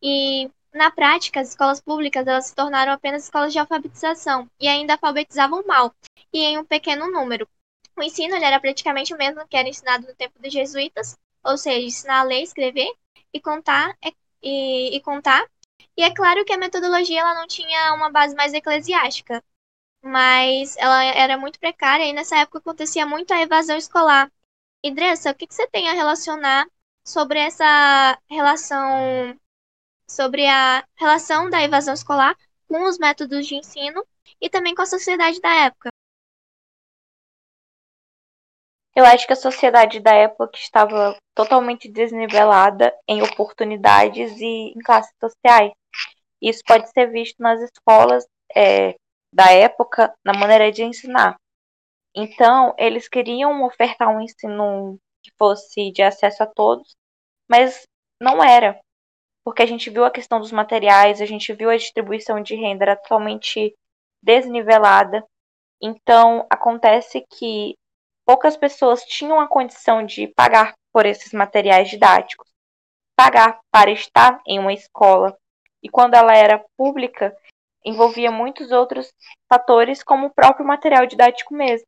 E 0.03 0.51
na 0.73 0.91
prática, 0.91 1.41
as 1.41 1.51
escolas 1.51 1.81
públicas 1.81 2.27
elas 2.27 2.47
se 2.47 2.55
tornaram 2.55 2.93
apenas 2.93 3.25
escolas 3.25 3.53
de 3.53 3.59
alfabetização 3.59 4.49
e 4.59 4.67
ainda 4.67 4.95
alfabetizavam 4.95 5.65
mal, 5.67 5.95
e 6.33 6.41
em 6.41 6.59
um 6.59 6.65
pequeno 6.65 7.11
número. 7.11 7.49
O 7.97 8.03
ensino 8.03 8.35
era 8.35 8.59
praticamente 8.59 9.15
o 9.15 9.17
mesmo 9.17 9.47
que 9.47 9.57
era 9.57 9.69
ensinado 9.69 10.07
no 10.07 10.15
tempo 10.15 10.41
dos 10.41 10.53
jesuítas, 10.53 11.17
ou 11.45 11.57
seja, 11.57 11.87
ensinar 11.87 12.21
a 12.21 12.25
ler, 12.25 12.43
escrever 12.43 12.93
e 13.33 13.41
contar 13.41 13.97
e, 14.43 14.97
e 14.97 15.01
contar. 15.01 15.47
E 15.97 16.03
é 16.03 16.13
claro 16.13 16.45
que 16.45 16.53
a 16.53 16.59
metodologia 16.59 17.21
ela 17.21 17.35
não 17.35 17.47
tinha 17.47 17.95
uma 17.95 18.11
base 18.11 18.35
mais 18.35 18.53
eclesiástica, 18.53 19.43
mas 20.05 20.77
ela 20.77 21.03
era 21.03 21.39
muito 21.39 21.59
precária 21.59 22.05
e 22.05 22.13
nessa 22.13 22.37
época 22.37 22.59
acontecia 22.59 23.07
muito 23.07 23.33
a 23.33 23.41
evasão 23.41 23.77
escolar. 23.77 24.31
E 24.83 24.91
Dressa, 24.91 25.31
o 25.31 25.35
que, 25.35 25.47
que 25.47 25.55
você 25.55 25.67
tem 25.67 25.89
a 25.89 25.95
relacionar 25.95 26.67
sobre 27.03 27.39
essa 27.39 28.19
relação, 28.29 29.35
sobre 30.07 30.47
a 30.47 30.87
relação 30.95 31.49
da 31.49 31.63
evasão 31.63 31.95
escolar 31.95 32.37
com 32.69 32.83
os 32.85 32.99
métodos 32.99 33.47
de 33.47 33.57
ensino 33.57 34.05
e 34.41 34.51
também 34.51 34.75
com 34.75 34.83
a 34.83 34.87
sociedade 34.87 35.41
da 35.41 35.55
época? 35.65 35.89
Eu 38.95 39.07
acho 39.07 39.27
que 39.27 39.33
a 39.33 39.37
sociedade 39.37 40.01
da 40.01 40.15
época 40.15 40.59
estava 40.59 41.19
totalmente 41.35 41.91
desnivelada 41.91 42.95
em 43.09 43.23
oportunidades 43.23 44.39
e 44.39 44.73
em 44.77 44.79
classes 44.85 45.13
sociais. 45.19 45.73
Isso 46.43 46.63
pode 46.67 46.91
ser 46.91 47.11
visto 47.11 47.43
nas 47.43 47.61
escolas 47.63 48.25
é, 48.55 48.95
da 49.35 49.51
época, 49.51 50.15
na 50.25 50.33
maneira 50.33 50.71
de 50.71 50.85
ensinar. 50.85 51.37
Então, 52.15 52.73
eles 52.79 53.09
queriam 53.09 53.65
ofertar 53.65 54.09
um 54.09 54.21
ensino 54.21 54.97
que 55.21 55.33
fosse 55.37 55.91
de 55.91 56.03
acesso 56.03 56.45
a 56.45 56.47
todos, 56.47 56.97
mas 57.51 57.85
não 58.21 58.43
era. 58.43 58.79
Porque 59.45 59.63
a 59.63 59.67
gente 59.67 59.91
viu 59.91 60.05
a 60.05 60.11
questão 60.11 60.39
dos 60.39 60.53
materiais, 60.53 61.21
a 61.21 61.27
gente 61.27 61.53
viu 61.53 61.69
a 61.69 61.77
distribuição 61.77 62.41
de 62.41 62.55
renda 62.55 62.85
era 62.85 62.97
totalmente 62.97 63.75
desnivelada. 64.23 65.27
Então, 65.83 66.47
acontece 66.49 67.27
que 67.29 67.77
poucas 68.25 68.57
pessoas 68.57 69.03
tinham 69.03 69.41
a 69.41 69.49
condição 69.49 70.07
de 70.07 70.29
pagar 70.29 70.75
por 70.93 71.05
esses 71.07 71.33
materiais 71.33 71.91
didáticos, 71.91 72.49
pagar 73.17 73.59
para 73.73 73.91
estar 73.91 74.41
em 74.47 74.61
uma 74.61 74.73
escola. 74.73 75.37
E 75.83 75.89
quando 75.89 76.15
ela 76.15 76.35
era 76.37 76.65
pública, 76.77 77.37
envolvia 77.85 78.31
muitos 78.31 78.73
outros 78.73 79.13
fatores, 79.49 80.03
como 80.03 80.27
o 80.27 80.35
próprio 80.35 80.67
material 80.67 81.07
didático 81.07 81.55
mesmo. 81.55 81.87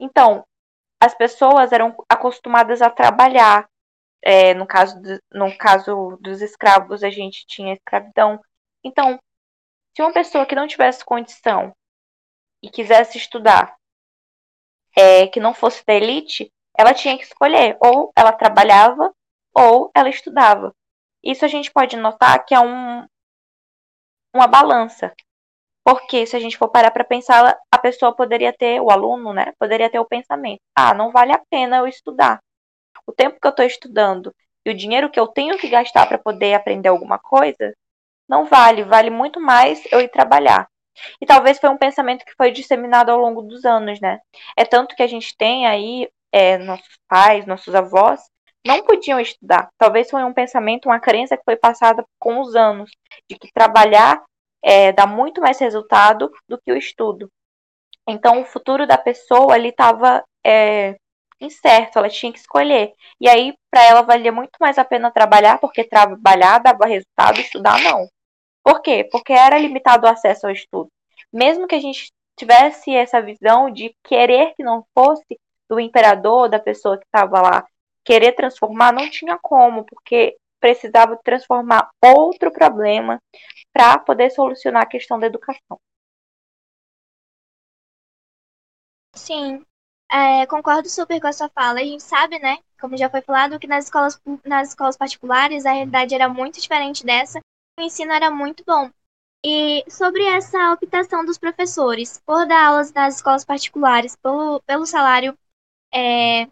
Então, 0.00 0.44
as 1.00 1.14
pessoas 1.14 1.72
eram 1.72 1.94
acostumadas 2.08 2.82
a 2.82 2.90
trabalhar. 2.90 3.68
É, 4.20 4.52
no, 4.52 4.66
caso 4.66 5.00
do, 5.00 5.20
no 5.32 5.56
caso 5.56 6.18
dos 6.20 6.42
escravos, 6.42 7.04
a 7.04 7.10
gente 7.10 7.46
tinha 7.46 7.74
escravidão. 7.74 8.40
Então, 8.82 9.18
se 9.96 10.02
uma 10.02 10.12
pessoa 10.12 10.46
que 10.46 10.56
não 10.56 10.66
tivesse 10.66 11.04
condição 11.04 11.72
e 12.62 12.68
quisesse 12.68 13.16
estudar 13.16 13.76
é, 14.96 15.28
que 15.28 15.38
não 15.38 15.54
fosse 15.54 15.84
da 15.86 15.94
elite, 15.94 16.52
ela 16.76 16.94
tinha 16.94 17.16
que 17.16 17.24
escolher. 17.24 17.76
Ou 17.80 18.12
ela 18.16 18.32
trabalhava, 18.32 19.14
ou 19.54 19.90
ela 19.94 20.08
estudava. 20.08 20.74
Isso 21.22 21.44
a 21.44 21.48
gente 21.48 21.70
pode 21.70 21.96
notar 21.96 22.44
que 22.44 22.54
é 22.54 22.60
um, 22.60 23.06
uma 24.38 24.46
balança. 24.46 25.12
Porque 25.84 26.26
se 26.26 26.36
a 26.36 26.40
gente 26.40 26.58
for 26.58 26.68
parar 26.68 26.90
para 26.90 27.04
pensar, 27.04 27.56
a 27.70 27.78
pessoa 27.78 28.14
poderia 28.14 28.52
ter, 28.52 28.80
o 28.80 28.90
aluno, 28.90 29.32
né, 29.32 29.52
poderia 29.58 29.90
ter 29.90 29.98
o 29.98 30.04
pensamento: 30.06 30.60
ah, 30.74 30.94
não 30.94 31.10
vale 31.10 31.32
a 31.32 31.42
pena 31.50 31.78
eu 31.78 31.86
estudar. 31.86 32.40
O 33.06 33.12
tempo 33.12 33.38
que 33.40 33.46
eu 33.46 33.50
estou 33.50 33.64
estudando 33.64 34.34
e 34.66 34.70
o 34.70 34.74
dinheiro 34.74 35.10
que 35.10 35.18
eu 35.18 35.26
tenho 35.26 35.56
que 35.58 35.68
gastar 35.68 36.06
para 36.06 36.18
poder 36.18 36.54
aprender 36.54 36.88
alguma 36.88 37.18
coisa, 37.18 37.74
não 38.28 38.44
vale, 38.44 38.84
vale 38.84 39.10
muito 39.10 39.40
mais 39.40 39.82
eu 39.90 40.00
ir 40.00 40.10
trabalhar. 40.10 40.68
E 41.20 41.26
talvez 41.26 41.58
foi 41.58 41.70
um 41.70 41.78
pensamento 41.78 42.24
que 42.24 42.34
foi 42.36 42.50
disseminado 42.50 43.10
ao 43.10 43.18
longo 43.18 43.42
dos 43.42 43.64
anos, 43.64 44.00
né? 44.00 44.18
É 44.56 44.64
tanto 44.64 44.94
que 44.94 45.02
a 45.02 45.06
gente 45.06 45.36
tem 45.36 45.66
aí 45.66 46.08
é, 46.32 46.58
nossos 46.58 46.98
pais, 47.08 47.46
nossos 47.46 47.74
avós, 47.74 48.20
não 48.66 48.82
podiam 48.82 49.20
estudar. 49.20 49.68
Talvez 49.78 50.10
foi 50.10 50.22
um 50.24 50.32
pensamento, 50.32 50.86
uma 50.86 51.00
crença 51.00 51.36
que 51.36 51.44
foi 51.44 51.56
passada 51.56 52.04
com 52.18 52.40
os 52.40 52.54
anos, 52.54 52.90
de 53.28 53.38
que 53.38 53.52
trabalhar 53.52 54.22
é, 54.62 54.92
dá 54.92 55.06
muito 55.06 55.40
mais 55.40 55.58
resultado 55.58 56.30
do 56.48 56.58
que 56.58 56.72
o 56.72 56.76
estudo. 56.76 57.30
Então, 58.08 58.40
o 58.40 58.44
futuro 58.44 58.86
da 58.86 58.96
pessoa 58.96 59.54
ali 59.54 59.68
estava 59.68 60.24
é, 60.44 60.96
incerto, 61.40 61.98
ela 61.98 62.08
tinha 62.08 62.32
que 62.32 62.38
escolher. 62.38 62.92
E 63.20 63.28
aí, 63.28 63.54
para 63.70 63.84
ela, 63.84 64.02
valia 64.02 64.32
muito 64.32 64.56
mais 64.60 64.78
a 64.78 64.84
pena 64.84 65.10
trabalhar, 65.10 65.58
porque 65.58 65.84
trabalhar 65.84 66.58
dava 66.58 66.86
resultado, 66.86 67.40
estudar 67.40 67.80
não. 67.82 68.08
Por 68.64 68.82
quê? 68.82 69.08
Porque 69.10 69.32
era 69.32 69.58
limitado 69.58 70.06
o 70.06 70.10
acesso 70.10 70.46
ao 70.46 70.52
estudo. 70.52 70.88
Mesmo 71.32 71.66
que 71.66 71.74
a 71.74 71.80
gente 71.80 72.10
tivesse 72.38 72.94
essa 72.94 73.20
visão 73.20 73.70
de 73.70 73.94
querer 74.04 74.54
que 74.54 74.62
não 74.62 74.84
fosse 74.94 75.38
do 75.68 75.78
imperador, 75.78 76.48
da 76.48 76.58
pessoa 76.58 76.96
que 76.96 77.04
estava 77.04 77.42
lá, 77.42 77.66
querer 78.08 78.32
transformar, 78.32 78.90
não 78.90 79.10
tinha 79.10 79.38
como, 79.38 79.84
porque 79.84 80.34
precisava 80.58 81.14
transformar 81.22 81.90
outro 82.02 82.50
problema 82.50 83.20
para 83.70 83.98
poder 83.98 84.30
solucionar 84.30 84.84
a 84.84 84.88
questão 84.88 85.20
da 85.20 85.26
educação. 85.26 85.78
Sim, 89.14 89.62
é, 90.10 90.46
concordo 90.46 90.88
super 90.88 91.20
com 91.20 91.26
a 91.26 91.32
sua 91.34 91.50
fala. 91.50 91.80
A 91.80 91.84
gente 91.84 92.02
sabe, 92.02 92.38
né, 92.38 92.56
como 92.80 92.96
já 92.96 93.10
foi 93.10 93.20
falado, 93.20 93.58
que 93.58 93.66
nas 93.66 93.84
escolas, 93.84 94.18
nas 94.42 94.70
escolas 94.70 94.96
particulares 94.96 95.66
a 95.66 95.72
realidade 95.72 96.14
era 96.14 96.30
muito 96.30 96.58
diferente 96.58 97.04
dessa 97.04 97.40
o 97.78 97.82
ensino 97.82 98.10
era 98.12 98.30
muito 98.30 98.64
bom. 98.66 98.90
E 99.44 99.84
sobre 99.88 100.24
essa 100.24 100.72
optação 100.72 101.24
dos 101.24 101.38
professores 101.38 102.20
por 102.26 102.46
dar 102.46 102.68
aulas 102.68 102.92
nas 102.92 103.16
escolas 103.16 103.44
particulares 103.44 104.16
pelo, 104.16 104.60
pelo 104.62 104.84
salário 104.86 105.38
é, 105.94 106.48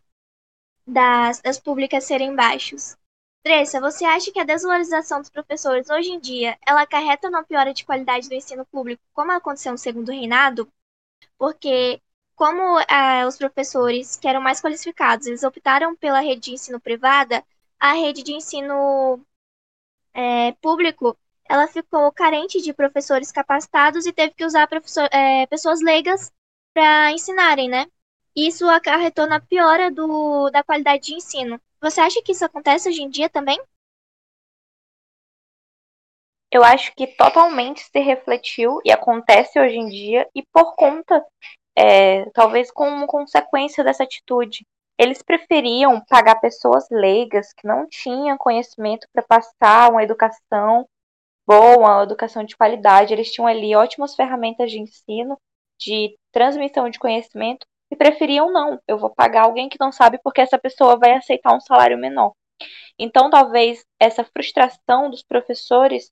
das, 0.86 1.40
das 1.40 1.58
públicas 1.58 2.04
serem 2.04 2.34
baixos. 2.34 2.96
Dressa, 3.44 3.80
você 3.80 4.04
acha 4.04 4.32
que 4.32 4.40
a 4.40 4.44
desvalorização 4.44 5.20
dos 5.20 5.30
professores 5.30 5.88
hoje 5.90 6.10
em 6.10 6.20
dia 6.20 6.58
ela 6.66 6.82
acarreta 6.82 7.28
uma 7.28 7.44
piora 7.44 7.72
de 7.72 7.84
qualidade 7.84 8.28
do 8.28 8.34
ensino 8.34 8.66
público, 8.66 9.02
como 9.14 9.32
aconteceu 9.32 9.72
no 9.72 9.78
segundo 9.78 10.10
reinado? 10.10 10.68
porque 11.38 12.00
como 12.34 12.78
ah, 12.88 13.26
os 13.26 13.36
professores 13.38 14.16
que 14.16 14.28
eram 14.28 14.40
mais 14.40 14.60
qualificados, 14.60 15.26
eles 15.26 15.42
optaram 15.42 15.96
pela 15.96 16.20
rede 16.20 16.42
de 16.42 16.52
ensino 16.52 16.80
privada, 16.80 17.44
a 17.78 17.92
rede 17.92 18.22
de 18.22 18.32
ensino 18.32 19.20
é, 20.14 20.52
público, 20.54 21.16
ela 21.48 21.66
ficou 21.68 22.10
carente 22.12 22.60
de 22.60 22.72
professores 22.72 23.32
capacitados 23.32 24.06
e 24.06 24.12
teve 24.12 24.34
que 24.34 24.44
usar 24.44 24.68
é, 25.12 25.46
pessoas 25.46 25.80
leigas 25.80 26.32
para 26.74 27.12
ensinarem, 27.12 27.68
né? 27.68 27.86
Isso 28.36 28.68
acarretou 28.68 29.26
na 29.26 29.40
piora 29.40 29.90
do, 29.90 30.50
da 30.50 30.62
qualidade 30.62 31.04
de 31.04 31.14
ensino. 31.14 31.58
Você 31.80 32.02
acha 32.02 32.20
que 32.22 32.32
isso 32.32 32.44
acontece 32.44 32.86
hoje 32.86 33.02
em 33.02 33.08
dia 33.08 33.30
também? 33.30 33.58
Eu 36.50 36.62
acho 36.62 36.94
que 36.94 37.06
totalmente 37.06 37.80
se 37.80 37.98
refletiu 37.98 38.80
e 38.84 38.92
acontece 38.92 39.58
hoje 39.58 39.76
em 39.76 39.88
dia, 39.88 40.28
e 40.34 40.42
por 40.52 40.74
conta, 40.74 41.24
é, 41.76 42.28
talvez 42.30 42.70
como 42.70 43.06
consequência 43.06 43.82
dessa 43.82 44.04
atitude. 44.04 44.66
Eles 44.98 45.22
preferiam 45.22 46.02
pagar 46.06 46.40
pessoas 46.40 46.86
leigas 46.90 47.52
que 47.52 47.66
não 47.66 47.86
tinham 47.88 48.38
conhecimento 48.38 49.06
para 49.12 49.22
passar 49.22 49.90
uma 49.90 50.02
educação 50.02 50.86
boa, 51.46 51.78
uma 51.78 52.02
educação 52.02 52.44
de 52.44 52.56
qualidade. 52.56 53.12
Eles 53.12 53.30
tinham 53.30 53.46
ali 53.46 53.74
ótimas 53.74 54.14
ferramentas 54.14 54.70
de 54.70 54.78
ensino, 54.78 55.38
de 55.78 56.16
transmissão 56.32 56.88
de 56.88 56.98
conhecimento, 56.98 57.66
e 57.90 57.96
preferiam 57.96 58.52
não. 58.52 58.80
Eu 58.86 58.98
vou 58.98 59.10
pagar 59.10 59.44
alguém 59.44 59.68
que 59.68 59.78
não 59.80 59.92
sabe 59.92 60.18
porque 60.22 60.40
essa 60.40 60.58
pessoa 60.58 60.98
vai 60.98 61.12
aceitar 61.12 61.54
um 61.54 61.60
salário 61.60 61.98
menor. 61.98 62.32
Então, 62.98 63.30
talvez 63.30 63.84
essa 64.00 64.24
frustração 64.24 65.10
dos 65.10 65.22
professores, 65.22 66.10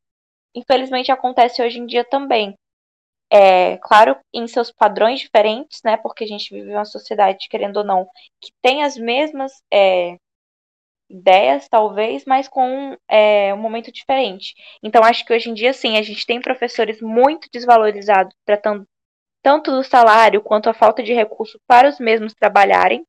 infelizmente, 0.54 1.10
acontece 1.10 1.62
hoje 1.62 1.78
em 1.78 1.87
dia 1.87 2.04
também. 2.04 2.54
É, 3.32 3.78
claro, 3.78 4.16
em 4.32 4.46
seus 4.46 4.70
padrões 4.70 5.20
diferentes, 5.20 5.80
né? 5.84 5.96
Porque 5.96 6.24
a 6.24 6.26
gente 6.26 6.54
vive 6.54 6.70
uma 6.70 6.84
sociedade, 6.84 7.48
querendo 7.48 7.78
ou 7.78 7.84
não, 7.84 8.06
que 8.40 8.52
tem 8.62 8.84
as 8.84 8.96
mesmas 8.96 9.52
é, 9.72 10.16
ideias, 11.08 11.68
talvez, 11.68 12.24
mas 12.26 12.48
com 12.48 12.96
é, 13.08 13.52
um 13.54 13.58
momento 13.58 13.90
diferente. 13.92 14.54
Então, 14.82 15.02
acho 15.02 15.24
que 15.24 15.32
hoje 15.32 15.50
em 15.50 15.54
dia, 15.54 15.72
sim, 15.72 15.96
a 15.96 16.02
gente 16.02 16.26
tem 16.26 16.40
professores 16.40 17.00
muito 17.00 17.48
desvalorizados, 17.52 18.34
tratando 18.44 18.87
tanto 19.44 19.70
do 19.70 19.85
salário 19.85 20.40
quanto 20.40 20.70
a 20.70 20.74
falta 20.74 21.02
de 21.02 21.12
recurso 21.12 21.61
para 21.68 21.87
os 21.87 22.00
mesmos 22.00 22.33
trabalharem. 22.33 23.04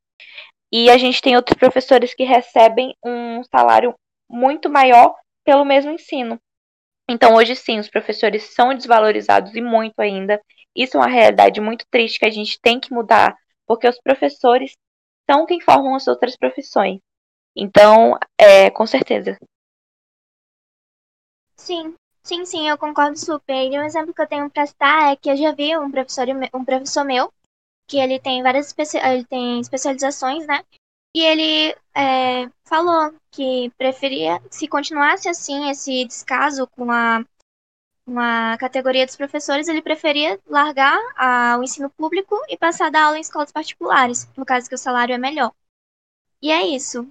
E 0.72 0.90
a 0.90 0.98
gente 0.98 1.22
tem 1.22 1.38
outros 1.38 1.58
professores 1.58 2.14
que 2.14 2.26
recebem 2.26 2.94
um 3.04 3.42
salário 3.46 3.96
muito 4.30 4.70
maior 4.70 5.16
pelo 5.46 5.64
mesmo 5.64 5.92
ensino. 5.92 6.38
Então, 7.10 7.36
hoje 7.36 7.56
sim, 7.56 7.80
os 7.80 7.90
professores 7.90 8.54
são 8.54 8.74
desvalorizados 8.74 9.56
e 9.56 9.62
muito 9.62 9.98
ainda. 10.00 10.42
Isso 10.76 10.98
é 10.98 11.00
uma 11.00 11.08
realidade 11.08 11.62
muito 11.62 11.86
triste 11.90 12.20
que 12.20 12.26
a 12.26 12.32
gente 12.32 12.60
tem 12.62 12.82
que 12.82 12.94
mudar, 12.94 13.34
porque 13.66 13.88
os 13.88 14.00
professores 14.02 14.74
são 15.30 15.46
quem 15.46 15.62
formam 15.62 15.96
as 15.96 16.06
outras 16.06 16.36
profissões. 16.36 17.00
Então, 17.56 18.18
é, 18.38 18.70
com 18.70 18.86
certeza. 18.86 19.38
Sim, 21.56 21.96
Sim, 22.26 22.44
sim, 22.46 22.68
eu 22.68 22.78
concordo 22.78 23.18
super. 23.18 23.54
E 23.54 23.80
um 23.80 23.84
exemplo 23.84 24.14
que 24.14 24.22
eu 24.22 24.28
tenho 24.28 24.50
para 24.50 24.66
citar 24.66 25.14
é 25.14 25.16
que 25.16 25.30
eu 25.30 25.38
já 25.38 25.52
vi 25.54 25.78
um 25.78 25.90
professor, 25.92 26.28
um 26.54 26.66
professor 26.66 27.06
meu, 27.06 27.32
que 27.88 27.98
ele 28.00 28.20
tem 28.20 28.44
várias 28.44 28.68
especi 28.68 28.98
ele 28.98 29.24
tem 29.26 29.60
especializações, 29.62 30.48
né? 30.48 30.64
E 31.16 31.22
ele 31.22 31.76
é, 31.96 32.50
falou 32.66 33.14
que 33.32 33.72
preferia, 33.78 34.42
se 34.52 34.68
continuasse 34.68 35.30
assim, 35.30 35.70
esse 35.70 36.06
descaso 36.06 36.68
com 36.68 36.92
a, 36.92 37.24
com 38.06 38.20
a 38.20 38.58
categoria 38.60 39.06
dos 39.06 39.18
professores, 39.18 39.68
ele 39.68 39.82
preferia 39.82 40.40
largar 40.48 40.98
a, 41.18 41.58
o 41.60 41.64
ensino 41.64 41.90
público 41.92 42.36
e 42.50 42.58
passar 42.58 42.88
a 42.88 42.92
dar 42.92 43.04
aula 43.06 43.18
em 43.20 43.22
escolas 43.22 43.52
particulares, 43.52 44.28
no 44.38 44.46
caso 44.46 44.70
que 44.70 44.76
o 44.76 44.80
salário 44.80 45.14
é 45.16 45.18
melhor. 45.20 45.54
E 46.42 46.52
é 46.52 46.68
isso. 46.68 47.10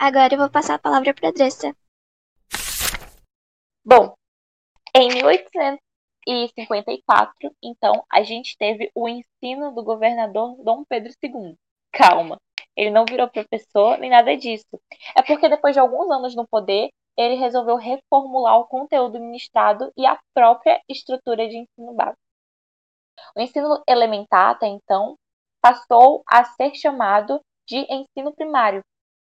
Agora 0.00 0.32
eu 0.32 0.38
vou 0.38 0.48
passar 0.48 0.76
a 0.76 0.78
palavra 0.78 1.12
para 1.12 1.30
a 1.30 1.32
Dressa. 1.32 1.74
Bom, 3.84 4.14
em 4.94 5.08
1854, 5.08 7.52
então, 7.60 8.04
a 8.08 8.22
gente 8.22 8.56
teve 8.56 8.92
o 8.94 9.08
ensino 9.08 9.74
do 9.74 9.82
governador 9.82 10.54
Dom 10.62 10.84
Pedro 10.88 11.12
II. 11.20 11.56
Calma, 11.92 12.40
ele 12.76 12.90
não 12.90 13.04
virou 13.04 13.28
professor 13.28 13.98
nem 13.98 14.10
nada 14.10 14.36
disso. 14.36 14.80
É 15.16 15.22
porque 15.22 15.48
depois 15.48 15.74
de 15.74 15.80
alguns 15.80 16.08
anos 16.12 16.36
no 16.36 16.46
poder, 16.46 16.90
ele 17.16 17.34
resolveu 17.34 17.74
reformular 17.74 18.56
o 18.56 18.68
conteúdo 18.68 19.18
ministrado 19.18 19.92
e 19.96 20.06
a 20.06 20.16
própria 20.32 20.80
estrutura 20.88 21.48
de 21.48 21.56
ensino 21.56 21.92
básico. 21.92 22.22
O 23.36 23.40
ensino 23.40 23.82
elementar, 23.88 24.50
até 24.50 24.68
então, 24.68 25.16
passou 25.60 26.22
a 26.24 26.44
ser 26.44 26.72
chamado 26.76 27.40
de 27.66 27.78
ensino 27.90 28.32
primário, 28.32 28.84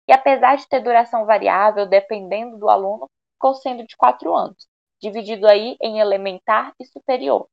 e 0.07 0.13
apesar 0.13 0.55
de 0.57 0.67
ter 0.67 0.81
duração 0.81 1.25
variável 1.25 1.85
dependendo 1.85 2.57
do 2.57 2.69
aluno, 2.69 3.09
ficou 3.33 3.55
sendo 3.55 3.85
de 3.85 3.95
quatro 3.97 4.33
anos, 4.33 4.67
dividido 5.01 5.47
aí 5.47 5.77
em 5.81 5.99
elementar 5.99 6.73
e 6.79 6.85
superior. 6.85 7.47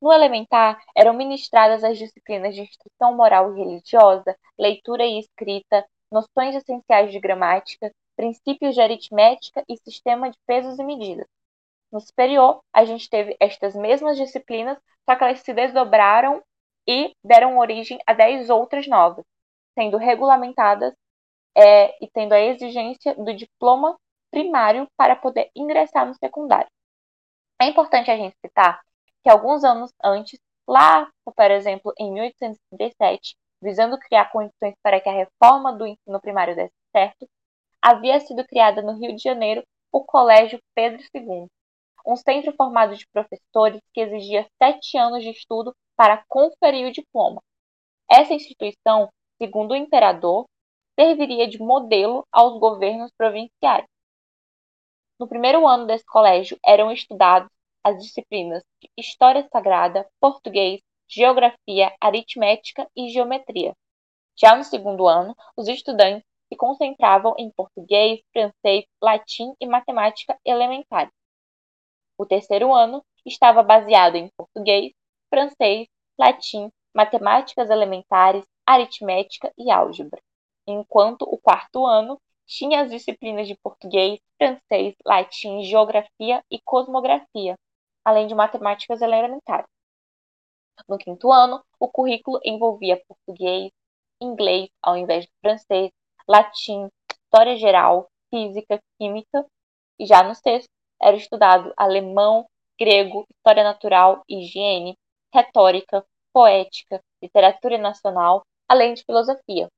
No 0.00 0.12
elementar, 0.12 0.82
eram 0.96 1.12
ministradas 1.12 1.84
as 1.84 1.98
disciplinas 1.98 2.54
de 2.54 2.62
instrução 2.62 3.14
moral 3.14 3.54
e 3.54 3.58
religiosa, 3.58 4.36
leitura 4.58 5.04
e 5.04 5.18
escrita, 5.18 5.86
noções 6.10 6.54
essenciais 6.54 7.12
de 7.12 7.20
gramática, 7.20 7.92
princípios 8.16 8.74
de 8.74 8.80
aritmética 8.80 9.62
e 9.68 9.76
sistema 9.76 10.30
de 10.30 10.38
pesos 10.46 10.78
e 10.78 10.84
medidas. 10.84 11.26
No 11.92 12.00
superior, 12.00 12.60
a 12.72 12.84
gente 12.84 13.08
teve 13.08 13.36
estas 13.38 13.74
mesmas 13.74 14.16
disciplinas, 14.16 14.78
só 15.08 15.16
que 15.16 15.24
elas 15.24 15.40
se 15.40 15.52
desdobraram 15.52 16.42
e 16.86 17.14
deram 17.22 17.58
origem 17.58 17.98
a 18.06 18.14
dez 18.14 18.48
outras 18.48 18.86
novas, 18.86 19.24
sendo 19.78 19.96
regulamentadas 19.96 20.94
é, 21.56 21.96
e 22.04 22.08
tendo 22.08 22.32
a 22.32 22.40
exigência 22.40 23.14
do 23.14 23.34
diploma 23.34 23.96
primário 24.30 24.86
para 24.96 25.16
poder 25.16 25.50
ingressar 25.54 26.06
no 26.06 26.14
secundário. 26.14 26.70
É 27.60 27.66
importante 27.66 28.10
a 28.10 28.16
gente 28.16 28.36
citar 28.44 28.80
que 29.22 29.30
alguns 29.30 29.64
anos 29.64 29.90
antes, 30.02 30.38
lá, 30.66 31.10
por 31.24 31.50
exemplo, 31.50 31.92
em 31.98 32.12
1837, 32.12 33.36
visando 33.62 33.98
criar 33.98 34.30
condições 34.32 34.74
para 34.82 35.00
que 35.00 35.08
a 35.08 35.12
reforma 35.12 35.72
do 35.72 35.86
ensino 35.86 36.20
primário 36.20 36.56
desse 36.56 36.72
certo, 36.94 37.28
havia 37.82 38.18
sido 38.20 38.44
criada 38.46 38.82
no 38.82 38.98
Rio 38.98 39.14
de 39.14 39.22
Janeiro 39.22 39.62
o 39.92 40.04
Colégio 40.04 40.58
Pedro 40.74 41.02
II, 41.14 41.46
um 42.06 42.16
centro 42.16 42.52
formado 42.56 42.94
de 42.94 43.06
professores 43.12 43.80
que 43.92 44.00
exigia 44.00 44.46
sete 44.62 44.96
anos 44.96 45.22
de 45.22 45.30
estudo 45.30 45.74
para 45.96 46.24
conferir 46.28 46.86
o 46.86 46.92
diploma. 46.92 47.42
Essa 48.08 48.32
instituição, 48.32 49.10
segundo 49.40 49.72
o 49.72 49.76
imperador, 49.76 50.46
serviria 51.00 51.48
de 51.48 51.58
modelo 51.58 52.26
aos 52.30 52.60
governos 52.60 53.10
provinciais. 53.16 53.86
No 55.18 55.26
primeiro 55.26 55.66
ano 55.66 55.86
desse 55.86 56.04
colégio 56.04 56.58
eram 56.62 56.92
estudados 56.92 57.48
as 57.82 57.96
disciplinas 58.02 58.62
de 58.82 58.90
História 58.98 59.48
Sagrada, 59.50 60.06
Português, 60.20 60.82
Geografia, 61.08 61.90
Aritmética 61.98 62.86
e 62.94 63.08
Geometria. 63.08 63.74
Já 64.38 64.54
no 64.54 64.62
segundo 64.62 65.08
ano, 65.08 65.34
os 65.56 65.68
estudantes 65.68 66.22
se 66.52 66.56
concentravam 66.58 67.34
em 67.38 67.50
português, 67.50 68.20
francês, 68.30 68.84
latim 69.02 69.54
e 69.58 69.66
matemática 69.66 70.38
elementar. 70.44 71.10
O 72.18 72.26
terceiro 72.26 72.74
ano 72.74 73.02
estava 73.24 73.62
baseado 73.62 74.16
em 74.16 74.28
português, 74.36 74.92
francês, 75.30 75.88
latim, 76.18 76.70
matemáticas 76.94 77.70
elementares, 77.70 78.44
aritmética 78.66 79.50
e 79.56 79.70
álgebra 79.70 80.20
enquanto 80.70 81.22
o 81.22 81.38
quarto 81.38 81.86
ano 81.86 82.20
tinha 82.46 82.82
as 82.82 82.90
disciplinas 82.90 83.46
de 83.46 83.56
português, 83.56 84.18
francês, 84.36 84.94
latim, 85.04 85.62
geografia 85.62 86.42
e 86.50 86.60
cosmografia, 86.60 87.54
além 88.04 88.26
de 88.26 88.34
matemáticas 88.34 89.00
elementares. 89.00 89.68
No 90.88 90.98
quinto 90.98 91.30
ano, 91.30 91.62
o 91.78 91.88
currículo 91.88 92.40
envolvia 92.44 93.02
português, 93.06 93.70
inglês 94.20 94.68
ao 94.82 94.96
invés 94.96 95.26
do 95.26 95.32
francês, 95.40 95.90
latim, 96.26 96.88
história 97.12 97.56
geral, 97.56 98.08
física, 98.30 98.80
química, 98.98 99.46
e 99.98 100.06
já 100.06 100.22
no 100.22 100.34
sexto 100.34 100.70
era 101.00 101.16
estudado 101.16 101.72
alemão, 101.76 102.46
grego, 102.78 103.26
história 103.30 103.62
natural, 103.62 104.22
higiene, 104.28 104.96
retórica, 105.32 106.04
poética, 106.32 107.00
literatura 107.22 107.78
nacional, 107.78 108.42
além 108.68 108.94
de 108.94 109.04
filosofia. 109.04 109.68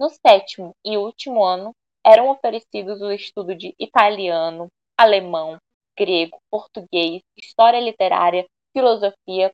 No 0.00 0.08
sétimo 0.08 0.74
e 0.82 0.96
último 0.96 1.44
ano, 1.44 1.74
eram 2.02 2.30
oferecidos 2.30 3.02
o 3.02 3.12
estudo 3.12 3.54
de 3.54 3.74
italiano, 3.78 4.68
alemão, 4.98 5.58
grego, 5.94 6.38
português, 6.50 7.20
história 7.36 7.78
literária, 7.78 8.46
filosofia, 8.72 9.52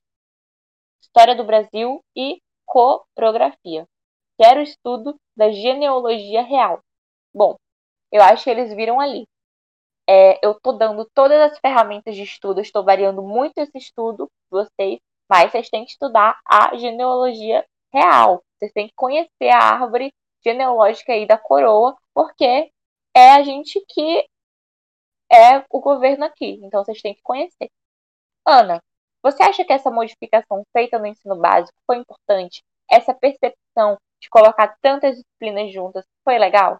história 1.03 1.35
do 1.35 1.43
Brasil 1.43 2.01
e 2.15 2.39
coreografia, 2.65 3.87
que 4.39 4.47
era 4.47 4.61
o 4.61 4.63
estudo 4.63 5.17
da 5.37 5.51
genealogia 5.51 6.43
real. 6.43 6.79
Bom, 7.35 7.57
eu 8.13 8.23
acho 8.23 8.45
que 8.45 8.51
eles 8.51 8.73
viram 8.73 9.01
ali. 9.01 9.25
É, 10.09 10.39
eu 10.47 10.53
estou 10.53 10.79
dando 10.79 11.11
todas 11.13 11.41
as 11.51 11.59
ferramentas 11.59 12.15
de 12.15 12.23
estudo, 12.23 12.61
estou 12.61 12.85
variando 12.85 13.21
muito 13.21 13.59
esse 13.59 13.77
estudo 13.79 14.29
vocês, 14.49 15.01
mas 15.29 15.51
vocês 15.51 15.69
têm 15.69 15.85
que 15.85 15.91
estudar 15.91 16.39
a 16.47 16.77
genealogia 16.77 17.67
real. 17.93 18.45
Vocês 18.57 18.73
têm 18.73 18.87
que 18.87 18.95
conhecer 18.95 19.49
a 19.51 19.59
árvore 19.59 20.13
genealógica 20.47 21.13
aí 21.13 21.27
da 21.27 21.37
coroa, 21.37 21.97
porque 22.15 22.71
é 23.15 23.33
a 23.33 23.43
gente 23.43 23.85
que 23.89 24.27
é 25.31 25.65
o 25.71 25.81
governo 25.81 26.25
aqui. 26.25 26.61
Então 26.63 26.85
vocês 26.85 27.03
têm 27.03 27.15
que 27.15 27.23
conhecer. 27.23 27.69
Ana, 28.47 28.81
você 29.23 29.43
acha 29.43 29.65
que 29.65 29.73
essa 29.73 29.91
modificação 29.91 30.65
feita 30.73 30.99
no 30.99 31.07
ensino 31.07 31.37
básico 31.37 31.77
foi 31.85 31.97
importante? 31.97 32.63
Essa 32.89 33.13
percepção 33.13 33.99
de 34.21 34.29
colocar 34.31 34.77
tantas 34.81 35.17
disciplinas 35.17 35.73
juntas 35.73 36.05
foi 36.23 36.39
legal? 36.39 36.79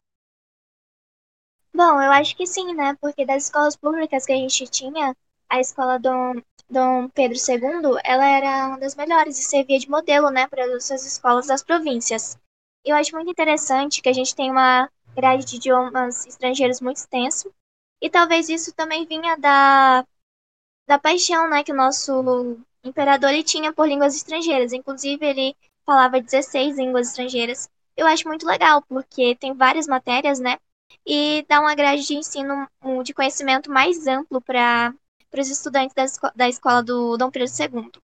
Bom, 1.75 2.01
eu 2.01 2.13
acho 2.13 2.37
que 2.37 2.47
sim, 2.47 2.73
né? 2.75 2.97
Porque 3.01 3.27
das 3.27 3.45
escolas 3.45 3.77
públicas 3.77 4.25
que 4.25 4.33
a 4.33 4.37
gente 4.37 4.67
tinha, 4.69 5.15
a 5.49 5.61
escola 5.61 5.99
Dom, 5.99 6.35
Dom 6.71 7.09
Pedro 7.09 7.37
II, 7.37 8.01
ela 8.05 8.27
era 8.27 8.69
uma 8.69 8.79
das 8.79 8.95
melhores 8.95 9.39
e 9.39 9.43
servia 9.43 9.79
de 9.79 9.91
modelo, 9.91 10.31
né, 10.31 10.47
para 10.47 10.65
as 10.65 10.91
escolas 10.91 11.47
das 11.47 11.63
províncias. 11.63 12.39
Eu 12.87 12.95
acho 12.97 13.15
muito 13.17 13.31
interessante 13.31 14.01
que 14.01 14.09
a 14.09 14.13
gente 14.13 14.35
tem 14.35 14.51
uma 14.51 14.89
grade 15.15 15.45
de 15.45 15.57
idiomas 15.57 16.25
estrangeiros 16.25 16.81
muito 16.81 16.99
extenso, 16.99 17.53
e 18.01 18.09
talvez 18.09 18.49
isso 18.49 18.73
também 18.73 19.05
vinha 19.05 19.37
da, 19.37 20.07
da 20.87 20.99
paixão, 20.99 21.51
né, 21.51 21.65
que 21.65 21.73
o 21.73 21.77
nosso 21.77 22.59
imperador 22.85 23.31
ele 23.31 23.43
tinha 23.43 23.73
por 23.73 23.89
línguas 23.89 24.15
estrangeiras. 24.15 24.73
Inclusive, 24.73 25.27
ele 25.27 25.57
falava 25.85 26.21
16 26.21 26.79
línguas 26.79 27.09
estrangeiras. 27.09 27.69
Eu 27.97 28.07
acho 28.07 28.29
muito 28.29 28.47
legal, 28.47 28.83
porque 28.83 29.35
tem 29.35 29.53
várias 29.53 29.89
matérias, 29.89 30.39
né, 30.39 30.57
e 31.05 31.45
dá 31.49 31.61
uma 31.61 31.75
grade 31.75 32.07
de 32.07 32.15
ensino 32.15 32.69
de 33.03 33.13
conhecimento 33.13 33.71
mais 33.71 34.07
amplo 34.07 34.41
para 34.41 34.95
os 35.37 35.49
estudantes 35.51 35.95
da, 35.95 36.05
esco 36.05 36.31
da 36.37 36.49
escola 36.49 36.83
do 36.85 37.17
Dom 37.17 37.31
Pedro 37.33 37.49
II. 37.49 38.01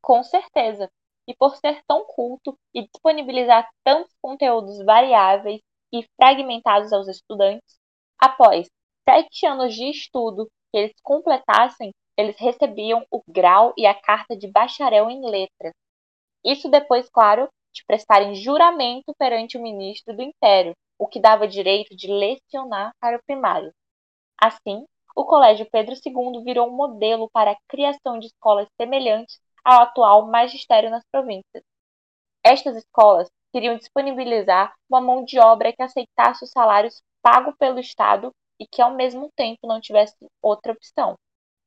Com 0.00 0.22
certeza. 0.22 0.90
E 1.28 1.34
por 1.34 1.56
ser 1.56 1.82
tão 1.86 2.04
culto 2.04 2.56
e 2.74 2.82
disponibilizar 2.82 3.68
tantos 3.84 4.14
conteúdos 4.22 4.78
variáveis 4.84 5.60
e 5.92 6.06
fragmentados 6.16 6.92
aos 6.92 7.08
estudantes, 7.08 7.78
após 8.18 8.68
sete 9.08 9.46
anos 9.46 9.74
de 9.74 9.90
estudo 9.90 10.46
que 10.72 10.78
eles 10.78 10.94
completassem, 11.02 11.92
eles 12.16 12.36
recebiam 12.38 13.04
o 13.10 13.22
grau 13.28 13.74
e 13.76 13.86
a 13.86 13.94
carta 13.94 14.36
de 14.36 14.48
bacharel 14.48 15.10
em 15.10 15.24
letras. 15.28 15.72
Isso 16.44 16.68
depois, 16.70 17.08
claro, 17.10 17.48
de 17.74 17.84
prestarem 17.84 18.34
juramento 18.34 19.12
perante 19.18 19.58
o 19.58 19.62
ministro 19.62 20.16
do 20.16 20.22
Império, 20.22 20.74
o 20.98 21.06
que 21.06 21.20
dava 21.20 21.46
direito 21.46 21.94
de 21.94 22.08
lecionar 22.08 22.92
para 23.00 23.16
o 23.16 23.22
primário. 23.26 23.72
Assim, 24.40 24.84
o 25.14 25.24
Colégio 25.24 25.68
Pedro 25.70 25.94
II 25.94 26.42
virou 26.44 26.68
um 26.68 26.76
modelo 26.76 27.28
para 27.30 27.52
a 27.52 27.56
criação 27.68 28.18
de 28.18 28.26
escolas 28.26 28.68
semelhantes 28.80 29.38
ao 29.66 29.82
atual 29.82 30.28
magistério 30.28 30.88
nas 30.90 31.02
províncias. 31.10 31.64
Estas 32.44 32.76
escolas 32.76 33.28
queriam 33.52 33.76
disponibilizar 33.76 34.72
uma 34.88 35.00
mão 35.00 35.24
de 35.24 35.40
obra 35.40 35.72
que 35.72 35.82
aceitasse 35.82 36.44
os 36.44 36.50
salários 36.50 37.02
pagos 37.20 37.52
pelo 37.58 37.80
Estado 37.80 38.30
e 38.60 38.66
que 38.66 38.80
ao 38.80 38.94
mesmo 38.94 39.28
tempo 39.34 39.66
não 39.66 39.80
tivesse 39.80 40.14
outra 40.40 40.72
opção. 40.72 41.16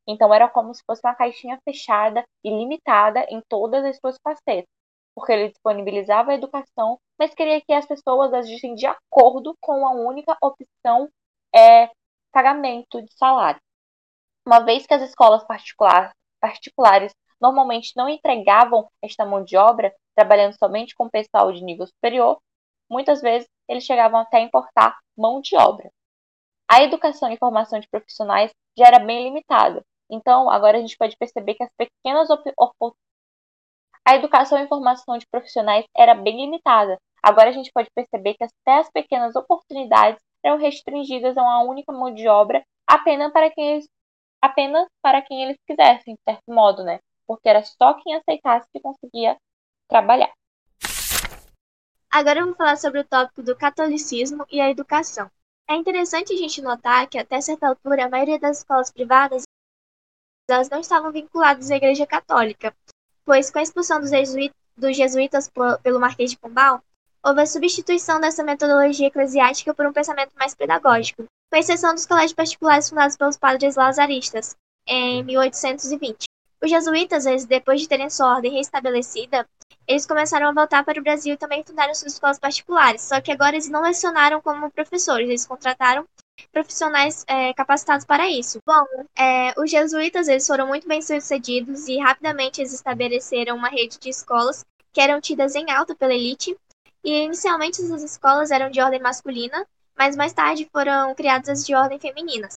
Então 0.08 0.34
era 0.34 0.48
como 0.48 0.74
se 0.74 0.82
fosse 0.88 1.02
uma 1.04 1.14
caixinha 1.14 1.60
fechada 1.66 2.24
e 2.42 2.50
limitada 2.50 3.26
em 3.30 3.42
todas 3.50 3.84
as 3.84 3.98
suas 3.98 4.16
facetas, 4.24 4.70
porque 5.14 5.34
ele 5.34 5.50
disponibilizava 5.50 6.32
a 6.32 6.36
educação, 6.36 6.98
mas 7.20 7.34
queria 7.34 7.60
que 7.60 7.74
as 7.74 7.86
pessoas 7.86 8.34
agissem 8.34 8.76
de 8.76 8.86
acordo 8.86 9.54
com 9.60 9.86
a 9.86 9.92
única 9.92 10.38
opção 10.42 11.10
é 11.54 11.90
pagamento 12.32 13.02
de 13.02 13.14
salário. 13.18 13.60
Uma 14.46 14.62
vez 14.62 14.88
que 14.88 14.94
as 14.94 15.02
escolas 15.02 15.44
particular, 15.44 16.14
particulares 16.40 17.14
normalmente 17.42 17.94
não 17.96 18.10
empregavam 18.10 18.90
esta 19.02 19.26
mão 19.26 19.44
de 19.44 19.58
obra, 19.58 19.94
trabalhando 20.16 20.58
somente 20.58 20.96
com 20.96 21.10
pessoal 21.10 21.52
de 21.52 21.64
nível 21.64 21.88
superior, 21.88 22.40
muitas 22.90 23.22
vezes 23.22 23.48
eles 23.68 23.84
chegavam 23.84 24.20
até 24.20 24.38
a 24.38 24.42
importar 24.42 24.98
mão 25.18 25.42
de 25.42 25.56
obra. 25.56 25.90
A 26.70 26.84
educação 26.84 27.32
e 27.32 27.38
formação 27.38 27.80
de 27.80 27.88
profissionais 27.90 28.52
já 28.78 28.88
era 28.88 29.00
bem 29.00 29.24
limitada, 29.24 29.84
então 30.10 30.50
agora 30.50 30.78
a 30.78 30.82
gente 30.82 30.98
pode 30.98 31.16
perceber 31.18 31.56
que 31.56 31.64
as 31.64 31.72
pequenas 31.78 32.30
a 34.06 34.16
educação 34.16 34.58
e 34.58 34.68
formação 34.68 35.18
de 35.18 35.28
profissionais 35.28 35.86
era 35.96 36.16
bem 36.16 36.42
limitada. 36.42 36.98
Agora 37.22 37.50
a 37.50 37.52
gente 37.52 37.72
pode 37.72 37.90
perceber 37.94 38.34
que 38.34 38.44
até 38.44 38.80
as 38.80 38.90
pequenas 38.90 39.36
oportunidades 39.36 40.20
eram 40.44 40.58
restringidas 40.58 41.38
a 41.38 41.44
uma 41.44 41.62
única 41.64 41.92
mão 41.92 42.12
de 42.14 42.28
obra 42.28 42.64
apenas 42.88 43.32
para 43.32 43.52
quem 43.52 43.74
eles, 43.74 43.88
apenas 44.42 44.88
para 45.04 45.22
quem 45.22 45.44
eles 45.44 45.58
quisessem, 45.68 46.16
de 46.16 46.22
certo 46.28 46.52
modo, 46.52 46.84
né? 46.84 47.00
Porque 47.30 47.48
era 47.48 47.64
só 47.64 47.94
quem 47.94 48.16
aceitasse 48.16 48.68
que 48.74 48.80
conseguia 48.80 49.38
trabalhar. 49.88 50.34
Agora 52.10 52.42
vamos 52.42 52.58
falar 52.58 52.76
sobre 52.76 53.02
o 53.02 53.06
tópico 53.06 53.44
do 53.44 53.56
catolicismo 53.56 54.48
e 54.50 54.60
a 54.60 54.72
educação. 54.72 55.30
É 55.70 55.76
interessante 55.76 56.34
a 56.34 56.36
gente 56.36 56.60
notar 56.60 57.08
que 57.08 57.20
até 57.20 57.40
certa 57.40 57.68
altura 57.68 58.06
a 58.06 58.10
maioria 58.10 58.40
das 58.40 58.58
escolas 58.58 58.92
privadas 58.92 59.44
elas 60.50 60.72
não 60.72 60.80
estavam 60.80 61.12
vinculadas 61.12 61.70
à 61.70 61.76
Igreja 61.76 62.08
Católica, 62.08 62.76
pois 63.24 63.52
com 63.52 63.60
a 63.60 63.62
expulsão 63.62 64.00
dos, 64.00 64.10
jesuítas, 64.10 64.58
dos 64.76 64.98
jesuítas 64.98 65.52
pelo 65.84 66.00
Marquês 66.00 66.32
de 66.32 66.40
Pombal, 66.40 66.82
houve 67.24 67.42
a 67.42 67.46
substituição 67.46 68.20
dessa 68.20 68.44
metodologia 68.44 69.06
eclesiástica 69.06 69.72
por 69.72 69.86
um 69.86 69.94
pensamento 69.94 70.32
mais 70.36 70.56
pedagógico, 70.56 71.26
com 71.52 71.60
exceção 71.60 71.94
dos 71.94 72.08
colégios 72.08 72.34
particulares 72.34 72.90
fundados 72.90 73.16
pelos 73.16 73.38
padres 73.38 73.76
lazaristas, 73.76 74.56
em 74.88 75.24
1820. 75.24 76.26
Os 76.62 76.70
jesuítas, 76.70 77.24
depois 77.46 77.80
de 77.82 77.88
terem 77.88 78.10
sua 78.10 78.36
ordem 78.36 78.54
restabelecida, 78.54 79.48
eles 79.88 80.06
começaram 80.06 80.50
a 80.50 80.54
voltar 80.54 80.84
para 80.84 81.00
o 81.00 81.04
Brasil 81.04 81.34
e 81.34 81.38
também 81.38 81.64
fundaram 81.64 81.94
suas 81.96 82.14
escolas 82.14 82.38
particulares, 82.38 83.02
só 83.02 83.22
que 83.22 83.32
agora 83.32 83.56
eles 83.56 83.70
não 83.70 83.82
lecionaram 83.82 84.42
como 84.42 84.70
professores, 84.70 85.28
eles 85.28 85.48
contrataram 85.48 86.06
profissionais 86.52 87.24
é, 87.28 87.54
capacitados 87.54 88.06
para 88.06 88.30
isso. 88.30 88.60
Bom, 88.66 88.86
é, 89.18 89.54
os 89.60 89.72
jesuítas 89.72 90.28
eles 90.28 90.46
foram 90.46 90.68
muito 90.68 90.88
bem 90.88 91.02
sucedidos 91.02 91.88
e 91.88 91.98
rapidamente 91.98 92.62
eles 92.62 92.74
estabeleceram 92.74 93.56
uma 93.56 93.70
rede 93.70 93.98
de 93.98 94.10
escolas 94.10 94.66
que 94.92 95.02
eram 95.02 95.22
tidas 95.22 95.56
em 95.56 95.72
alta 95.72 95.96
pela 95.96 96.14
elite. 96.14 96.58
E 97.04 97.24
inicialmente 97.24 97.82
essas 97.82 98.04
escolas 98.04 98.52
eram 98.52 98.70
de 98.70 98.82
ordem 98.82 99.00
masculina, 99.02 99.66
mas 99.98 100.16
mais 100.16 100.34
tarde 100.34 100.70
foram 100.72 101.16
criadas 101.16 101.50
as 101.50 101.66
de 101.66 101.74
ordem 101.74 101.98
feminina. 101.98 102.50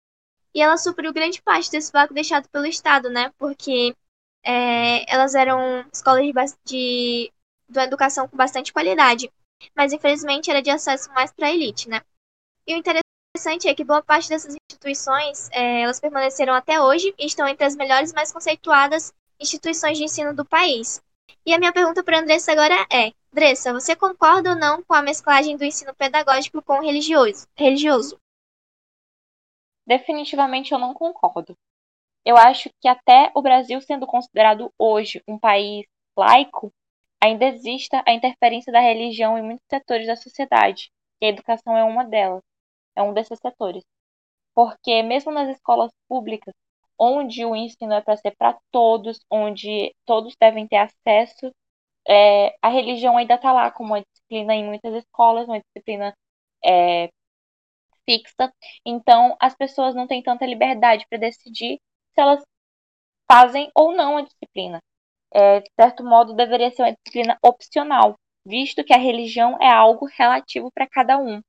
E 0.53 0.61
ela 0.61 0.77
supriu 0.77 1.13
grande 1.13 1.41
parte 1.41 1.71
desse 1.71 1.91
vácuo 1.91 2.13
deixado 2.13 2.49
pelo 2.49 2.65
Estado, 2.65 3.09
né? 3.09 3.31
Porque 3.37 3.95
é, 4.43 5.11
elas 5.11 5.35
eram 5.35 5.85
escolas 5.93 6.23
de, 6.23 6.31
de, 6.65 7.31
de 7.69 7.79
educação 7.79 8.27
com 8.27 8.35
bastante 8.35 8.73
qualidade. 8.73 9.31
Mas 9.75 9.93
infelizmente 9.93 10.49
era 10.49 10.61
de 10.61 10.69
acesso 10.69 11.11
mais 11.13 11.31
para 11.31 11.47
a 11.47 11.51
elite, 11.51 11.87
né? 11.87 12.01
E 12.67 12.73
o 12.73 12.77
interessante 12.77 13.67
é 13.67 13.73
que 13.73 13.83
boa 13.83 14.03
parte 14.03 14.29
dessas 14.29 14.55
instituições 14.55 15.49
é, 15.51 15.81
elas 15.81 15.99
permaneceram 15.99 16.53
até 16.53 16.81
hoje 16.81 17.13
e 17.17 17.25
estão 17.25 17.47
entre 17.47 17.65
as 17.65 17.75
melhores 17.75 18.11
e 18.11 18.15
mais 18.15 18.31
conceituadas 18.31 19.13
instituições 19.39 19.97
de 19.97 20.03
ensino 20.03 20.33
do 20.33 20.45
país. 20.45 21.01
E 21.45 21.53
a 21.53 21.57
minha 21.57 21.73
pergunta 21.73 22.03
para 22.03 22.17
a 22.17 22.21
Andressa 22.21 22.51
agora 22.51 22.85
é: 22.91 23.11
Andressa, 23.31 23.73
você 23.73 23.95
concorda 23.95 24.51
ou 24.51 24.55
não 24.55 24.83
com 24.83 24.93
a 24.93 25.01
mesclagem 25.01 25.57
do 25.57 25.63
ensino 25.63 25.93
pedagógico 25.95 26.61
com 26.61 26.77
o 26.77 26.81
religioso? 26.81 27.47
religioso? 27.55 28.17
Definitivamente 29.85 30.71
eu 30.73 30.79
não 30.79 30.93
concordo. 30.93 31.57
Eu 32.25 32.37
acho 32.37 32.69
que 32.79 32.87
até 32.87 33.31
o 33.35 33.41
Brasil 33.41 33.81
sendo 33.81 34.07
considerado 34.07 34.73
hoje 34.77 35.23
um 35.27 35.39
país 35.39 35.85
laico, 36.17 36.73
ainda 37.21 37.45
exista 37.45 38.03
a 38.07 38.13
interferência 38.13 38.71
da 38.71 38.79
religião 38.79 39.37
em 39.37 39.43
muitos 39.43 39.65
setores 39.69 40.07
da 40.07 40.15
sociedade, 40.15 40.91
e 41.21 41.25
a 41.25 41.29
educação 41.29 41.77
é 41.77 41.83
uma 41.83 42.03
delas 42.05 42.43
é 42.95 43.01
um 43.01 43.13
desses 43.13 43.39
setores. 43.39 43.83
Porque 44.55 45.03
mesmo 45.03 45.31
nas 45.31 45.49
escolas 45.49 45.91
públicas, 46.07 46.53
onde 46.99 47.45
o 47.45 47.55
ensino 47.55 47.93
é 47.93 48.01
para 48.01 48.17
ser 48.17 48.31
para 48.37 48.57
todos, 48.71 49.19
onde 49.29 49.95
todos 50.05 50.35
devem 50.39 50.67
ter 50.67 50.77
acesso, 50.77 51.53
é, 52.07 52.55
a 52.61 52.69
religião 52.69 53.17
ainda 53.17 53.35
está 53.35 53.51
lá 53.53 53.71
como 53.71 53.93
uma 53.93 54.01
disciplina 54.01 54.55
em 54.55 54.65
muitas 54.65 54.93
escolas, 54.95 55.47
uma 55.47 55.59
disciplina 55.61 56.15
é, 56.63 57.09
fixa. 58.07 58.51
Então, 58.85 59.35
as 59.39 59.55
pessoas 59.55 59.95
não 59.95 60.07
têm 60.07 60.21
tanta 60.23 60.45
liberdade 60.45 61.05
para 61.09 61.19
decidir 61.19 61.79
se 62.13 62.21
elas 62.21 62.41
fazem 63.31 63.69
ou 63.75 63.95
não 63.95 64.17
a 64.17 64.21
disciplina. 64.21 64.79
É, 65.33 65.61
de 65.61 65.69
certo 65.79 66.03
modo, 66.03 66.33
deveria 66.35 66.71
ser 66.71 66.83
uma 66.83 66.93
disciplina 66.93 67.37
opcional, 67.43 68.15
visto 68.45 68.83
que 68.83 68.93
a 68.93 68.97
religião 68.97 69.57
é 69.61 69.69
algo 69.71 70.05
relativo 70.17 70.69
para 70.73 70.87
cada 70.87 71.17
um 71.17 71.41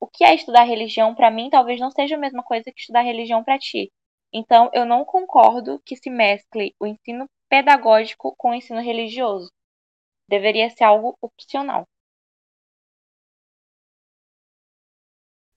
o 0.00 0.06
que 0.06 0.24
é 0.24 0.34
estudar 0.34 0.64
religião 0.64 1.14
para 1.14 1.30
mim 1.30 1.50
talvez 1.50 1.80
não 1.80 1.90
seja 1.90 2.16
a 2.16 2.18
mesma 2.18 2.42
coisa 2.42 2.64
que 2.64 2.80
estudar 2.80 3.02
religião 3.02 3.42
para 3.42 3.58
ti. 3.58 3.90
Então, 4.32 4.70
eu 4.72 4.84
não 4.84 5.04
concordo 5.04 5.80
que 5.84 5.96
se 5.96 6.10
mescle 6.10 6.74
o 6.80 6.86
ensino 6.86 7.26
pedagógico 7.48 8.34
com 8.36 8.50
o 8.50 8.54
ensino 8.54 8.80
religioso. 8.80 9.50
Deveria 10.28 10.70
ser 10.70 10.84
algo 10.84 11.16
opcional. 11.20 11.84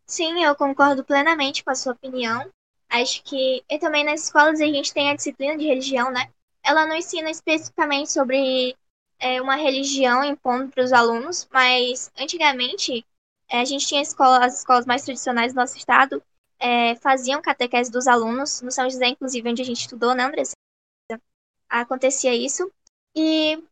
Sim, 0.09 0.43
eu 0.43 0.55
concordo 0.55 1.03
plenamente 1.03 1.63
com 1.63 1.69
a 1.69 1.75
sua 1.75 1.93
opinião. 1.93 2.49
Acho 2.89 3.23
que 3.23 3.63
e 3.69 3.77
também 3.77 4.03
nas 4.03 4.23
escolas 4.23 4.59
a 4.59 4.65
gente 4.65 4.91
tem 4.91 5.11
a 5.11 5.15
disciplina 5.15 5.55
de 5.55 5.67
religião, 5.67 6.09
né? 6.09 6.31
Ela 6.63 6.87
não 6.87 6.95
ensina 6.95 7.29
especificamente 7.29 8.11
sobre 8.11 8.75
é, 9.19 9.39
uma 9.39 9.55
religião 9.55 10.23
impondo 10.23 10.71
para 10.71 10.83
os 10.83 10.91
alunos, 10.91 11.47
mas 11.53 12.11
antigamente 12.19 13.05
é, 13.47 13.61
a 13.61 13.65
gente 13.65 13.85
tinha 13.85 14.01
escola, 14.01 14.43
as 14.43 14.57
escolas 14.57 14.87
mais 14.87 15.03
tradicionais 15.03 15.53
do 15.53 15.57
nosso 15.57 15.77
estado 15.77 16.23
é, 16.57 16.95
faziam 16.95 17.39
catequese 17.39 17.91
dos 17.91 18.07
alunos, 18.07 18.63
no 18.63 18.71
São 18.71 18.89
José, 18.89 19.09
inclusive, 19.09 19.47
onde 19.47 19.61
a 19.61 19.65
gente 19.65 19.81
estudou, 19.81 20.15
né, 20.15 20.23
Andressa? 20.23 20.53
Acontecia 21.69 22.33
isso. 22.33 22.71
E 23.15 23.63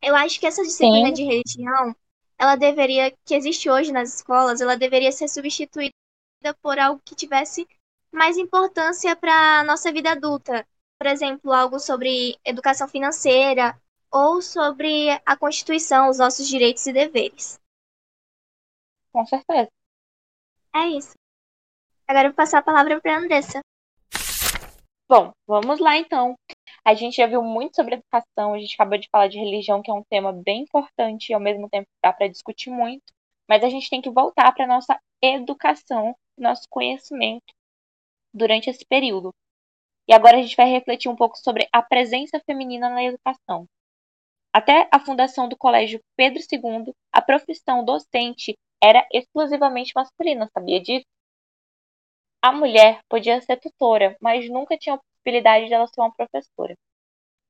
eu 0.00 0.14
acho 0.14 0.38
que 0.38 0.46
essa 0.46 0.62
disciplina 0.62 1.08
Sim. 1.08 1.14
de 1.14 1.24
religião, 1.24 1.96
ela 2.38 2.56
deveria, 2.56 3.10
que 3.24 3.34
existe 3.34 3.70
hoje 3.70 3.92
nas 3.92 4.14
escolas, 4.14 4.60
ela 4.60 4.76
deveria 4.76 5.12
ser 5.12 5.28
substituída 5.28 5.92
por 6.60 6.78
algo 6.78 7.00
que 7.04 7.14
tivesse 7.14 7.66
mais 8.12 8.36
importância 8.36 9.16
para 9.16 9.60
a 9.60 9.64
nossa 9.64 9.92
vida 9.92 10.12
adulta. 10.12 10.66
Por 10.98 11.06
exemplo, 11.06 11.52
algo 11.52 11.78
sobre 11.78 12.38
educação 12.44 12.88
financeira 12.88 13.78
ou 14.10 14.40
sobre 14.40 15.10
a 15.26 15.36
Constituição, 15.36 16.08
os 16.08 16.18
nossos 16.18 16.46
direitos 16.46 16.86
e 16.86 16.92
deveres. 16.92 17.58
Com 19.12 19.26
certeza. 19.26 19.68
É 20.74 20.86
isso. 20.88 21.14
Agora 22.06 22.26
eu 22.26 22.30
vou 22.30 22.36
passar 22.36 22.58
a 22.58 22.62
palavra 22.62 23.00
para 23.00 23.14
a 23.14 23.18
Andressa. 23.18 23.60
Bom, 25.08 25.32
vamos 25.46 25.78
lá 25.80 25.96
então. 25.96 26.34
A 26.84 26.92
gente 26.94 27.16
já 27.16 27.26
viu 27.26 27.42
muito 27.42 27.76
sobre 27.76 27.94
educação, 27.94 28.52
a 28.52 28.58
gente 28.58 28.74
acabou 28.74 28.98
de 28.98 29.08
falar 29.08 29.28
de 29.28 29.38
religião, 29.38 29.80
que 29.80 29.90
é 29.90 29.94
um 29.94 30.04
tema 30.04 30.32
bem 30.32 30.62
importante 30.62 31.30
e 31.30 31.34
ao 31.34 31.40
mesmo 31.40 31.68
tempo 31.68 31.88
dá 32.02 32.12
para 32.12 32.28
discutir 32.28 32.70
muito, 32.70 33.12
mas 33.48 33.64
a 33.64 33.70
gente 33.70 33.88
tem 33.88 34.02
que 34.02 34.10
voltar 34.10 34.52
para 34.52 34.66
nossa 34.66 35.00
educação, 35.22 36.14
nosso 36.36 36.66
conhecimento 36.68 37.54
durante 38.34 38.68
esse 38.68 38.84
período. 38.84 39.32
E 40.06 40.12
agora 40.12 40.36
a 40.36 40.42
gente 40.42 40.56
vai 40.56 40.68
refletir 40.68 41.08
um 41.08 41.16
pouco 41.16 41.38
sobre 41.38 41.66
a 41.72 41.82
presença 41.82 42.38
feminina 42.44 42.90
na 42.90 43.02
educação. 43.02 43.66
Até 44.52 44.86
a 44.92 45.00
fundação 45.00 45.48
do 45.48 45.56
Colégio 45.56 46.00
Pedro 46.16 46.38
II, 46.38 46.92
a 47.10 47.22
profissão 47.22 47.82
docente 47.82 48.54
era 48.82 49.06
exclusivamente 49.10 49.92
masculina, 49.96 50.48
sabia 50.52 50.80
disso? 50.80 51.06
A 52.42 52.52
mulher 52.52 53.00
podia 53.08 53.40
ser 53.40 53.56
tutora, 53.58 54.16
mas 54.20 54.50
nunca 54.50 54.76
tinha 54.76 55.00
possibilidade 55.24 55.66
de 55.66 55.74
ela 55.74 55.86
ser 55.86 56.00
uma 56.00 56.14
professora. 56.14 56.76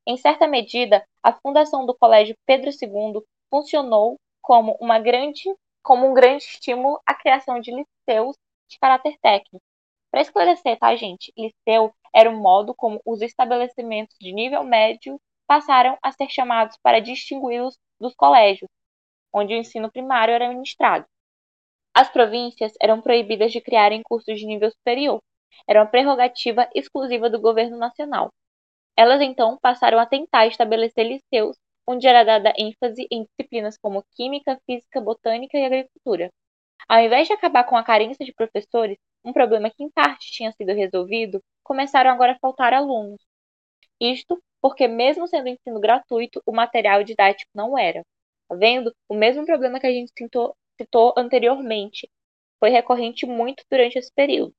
Em 0.06 0.16
certa 0.16 0.46
medida, 0.46 1.04
a 1.22 1.32
fundação 1.32 1.84
do 1.84 1.96
Colégio 1.96 2.36
Pedro 2.46 2.70
II 2.70 3.22
funcionou 3.50 4.18
como, 4.40 4.76
uma 4.80 4.98
grande, 4.98 5.42
como 5.82 6.08
um 6.08 6.14
grande 6.14 6.44
estímulo 6.44 7.00
à 7.04 7.14
criação 7.14 7.58
de 7.60 7.72
liceus 7.72 8.36
de 8.68 8.78
caráter 8.78 9.18
técnico, 9.20 9.64
para 10.10 10.20
esclarecer, 10.20 10.78
tá, 10.78 10.94
gente? 10.94 11.32
Liceu 11.36 11.92
era 12.14 12.30
o 12.30 12.36
modo 12.36 12.74
como 12.74 13.00
os 13.04 13.20
estabelecimentos 13.20 14.16
de 14.20 14.32
nível 14.32 14.62
médio 14.62 15.20
passaram 15.46 15.98
a 16.00 16.12
ser 16.12 16.30
chamados 16.30 16.78
para 16.82 17.00
distingui-los 17.00 17.76
dos 17.98 18.14
colégios, 18.14 18.70
onde 19.32 19.54
o 19.54 19.56
ensino 19.56 19.90
primário 19.90 20.32
era 20.32 20.48
ministrado. 20.48 21.06
As 21.92 22.08
províncias 22.08 22.72
eram 22.80 23.00
proibidas 23.00 23.52
de 23.52 23.60
criarem 23.60 24.02
cursos 24.02 24.38
de 24.38 24.46
nível 24.46 24.70
superior. 24.70 25.20
Era 25.68 25.80
uma 25.80 25.86
prerrogativa 25.90 26.68
exclusiva 26.74 27.30
do 27.30 27.40
governo 27.40 27.76
nacional. 27.76 28.32
Elas 28.96 29.20
então 29.20 29.58
passaram 29.58 29.98
a 29.98 30.06
tentar 30.06 30.46
estabelecer 30.46 31.06
liceus 31.06 31.56
onde 31.86 32.06
era 32.06 32.24
dada 32.24 32.52
ênfase 32.56 33.06
em 33.10 33.24
disciplinas 33.24 33.76
como 33.78 34.04
química, 34.16 34.58
física, 34.66 35.00
botânica 35.00 35.58
e 35.58 35.64
agricultura. 35.64 36.30
Ao 36.88 37.00
invés 37.00 37.26
de 37.28 37.34
acabar 37.34 37.64
com 37.64 37.76
a 37.76 37.84
carência 37.84 38.24
de 38.24 38.32
professores, 38.32 38.98
um 39.24 39.32
problema 39.32 39.70
que 39.70 39.82
em 39.82 39.90
parte 39.90 40.30
tinha 40.32 40.52
sido 40.52 40.72
resolvido, 40.74 41.40
começaram 41.62 42.10
agora 42.10 42.32
a 42.32 42.38
faltar 42.38 42.72
alunos. 42.74 43.20
Isto 44.00 44.42
porque, 44.62 44.88
mesmo 44.88 45.26
sendo 45.28 45.48
ensino 45.48 45.80
gratuito, 45.80 46.42
o 46.46 46.52
material 46.52 47.04
didático 47.04 47.50
não 47.54 47.76
era. 47.78 48.02
Tá 48.48 48.56
vendo? 48.56 48.94
O 49.08 49.14
mesmo 49.14 49.44
problema 49.46 49.80
que 49.80 49.86
a 49.86 49.92
gente 49.92 50.12
citou, 50.16 50.56
citou 50.80 51.14
anteriormente 51.16 52.08
foi 52.60 52.70
recorrente 52.70 53.26
muito 53.26 53.64
durante 53.70 53.98
esse 53.98 54.12
período. 54.14 54.54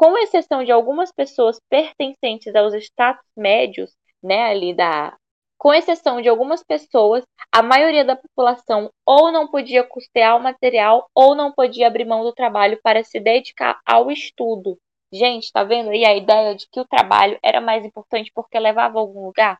Com 0.00 0.16
exceção 0.16 0.64
de 0.64 0.72
algumas 0.72 1.12
pessoas 1.12 1.60
pertencentes 1.68 2.54
aos 2.54 2.72
status 2.72 3.22
médios, 3.36 3.94
né, 4.22 4.44
ali 4.44 4.72
da 4.72 5.14
com 5.58 5.74
exceção 5.74 6.22
de 6.22 6.28
algumas 6.30 6.64
pessoas, 6.64 7.22
a 7.52 7.62
maioria 7.62 8.02
da 8.02 8.16
população 8.16 8.90
ou 9.04 9.30
não 9.30 9.46
podia 9.46 9.84
custear 9.84 10.38
o 10.38 10.42
material 10.42 11.06
ou 11.14 11.34
não 11.34 11.52
podia 11.52 11.86
abrir 11.86 12.06
mão 12.06 12.24
do 12.24 12.32
trabalho 12.32 12.80
para 12.82 13.04
se 13.04 13.20
dedicar 13.20 13.78
ao 13.84 14.10
estudo. 14.10 14.78
Gente, 15.12 15.52
tá 15.52 15.64
vendo 15.64 15.90
aí 15.90 16.06
a 16.06 16.16
ideia 16.16 16.54
de 16.54 16.66
que 16.72 16.80
o 16.80 16.86
trabalho 16.86 17.38
era 17.42 17.60
mais 17.60 17.84
importante 17.84 18.32
porque 18.34 18.58
levava 18.58 18.96
a 18.98 19.02
algum 19.02 19.26
lugar? 19.26 19.58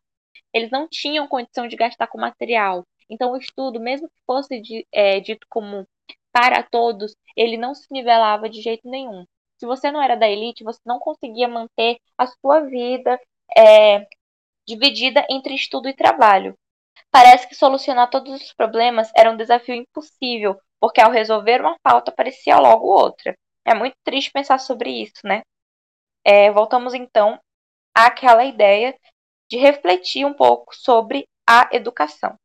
Eles 0.51 0.71
não 0.71 0.87
tinham 0.89 1.27
condição 1.27 1.67
de 1.67 1.75
gastar 1.75 2.07
com 2.07 2.17
material. 2.19 2.83
Então, 3.07 3.33
o 3.33 3.37
estudo, 3.37 3.79
mesmo 3.79 4.07
que 4.07 4.23
fosse 4.25 4.59
de, 4.59 4.87
é, 4.91 5.19
dito 5.19 5.45
como 5.47 5.85
para 6.31 6.63
todos, 6.63 7.15
ele 7.37 7.57
não 7.57 7.75
se 7.75 7.85
nivelava 7.91 8.49
de 8.49 8.59
jeito 8.59 8.89
nenhum. 8.89 9.23
Se 9.61 9.65
você 9.67 9.91
não 9.91 10.01
era 10.01 10.17
da 10.17 10.27
elite, 10.27 10.63
você 10.63 10.79
não 10.83 10.97
conseguia 10.97 11.47
manter 11.47 11.99
a 12.17 12.25
sua 12.25 12.61
vida 12.61 13.21
é, 13.55 14.07
dividida 14.67 15.23
entre 15.29 15.53
estudo 15.53 15.87
e 15.87 15.93
trabalho. 15.93 16.57
Parece 17.11 17.47
que 17.47 17.53
solucionar 17.53 18.09
todos 18.09 18.41
os 18.41 18.51
problemas 18.53 19.11
era 19.15 19.29
um 19.29 19.37
desafio 19.37 19.75
impossível, 19.75 20.59
porque 20.79 20.99
ao 20.99 21.11
resolver 21.11 21.61
uma 21.61 21.77
falta 21.87 22.09
aparecia 22.09 22.57
logo 22.57 22.87
outra. 22.87 23.37
É 23.63 23.75
muito 23.75 23.93
triste 24.03 24.31
pensar 24.31 24.57
sobre 24.57 24.89
isso, 24.89 25.21
né? 25.23 25.43
É, 26.25 26.49
voltamos 26.49 26.95
então 26.95 27.39
àquela 27.95 28.43
ideia 28.43 28.97
de 29.47 29.57
refletir 29.59 30.25
um 30.25 30.33
pouco 30.33 30.75
sobre 30.75 31.27
a 31.47 31.69
educação. 31.71 32.35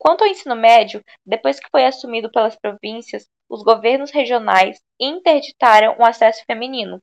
Quanto 0.00 0.24
ao 0.24 0.30
ensino 0.30 0.56
médio, 0.56 1.04
depois 1.26 1.60
que 1.60 1.68
foi 1.70 1.84
assumido 1.84 2.30
pelas 2.32 2.56
províncias, 2.56 3.28
os 3.50 3.62
governos 3.62 4.10
regionais 4.10 4.80
interditaram 4.98 5.94
o 5.98 6.04
acesso 6.06 6.42
feminino, 6.46 6.98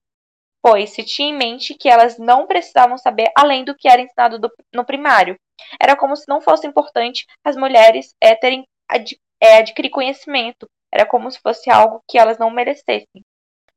pois 0.64 0.90
se 0.90 1.04
tinha 1.04 1.30
em 1.30 1.38
mente 1.38 1.76
que 1.76 1.88
elas 1.88 2.18
não 2.18 2.48
precisavam 2.48 2.98
saber 2.98 3.32
além 3.38 3.64
do 3.64 3.76
que 3.76 3.88
era 3.88 4.02
ensinado 4.02 4.40
do, 4.40 4.52
no 4.74 4.84
primário. 4.84 5.38
Era 5.80 5.96
como 5.96 6.16
se 6.16 6.28
não 6.28 6.42
fosse 6.42 6.66
importante 6.66 7.24
as 7.46 7.56
mulheres 7.56 8.16
é, 8.20 8.34
terem 8.34 8.68
ad, 8.90 9.16
é, 9.40 9.58
adquirir 9.58 9.92
conhecimento, 9.92 10.68
era 10.92 11.06
como 11.06 11.30
se 11.30 11.40
fosse 11.40 11.70
algo 11.70 12.02
que 12.10 12.18
elas 12.18 12.40
não 12.40 12.50
merecessem. 12.50 13.24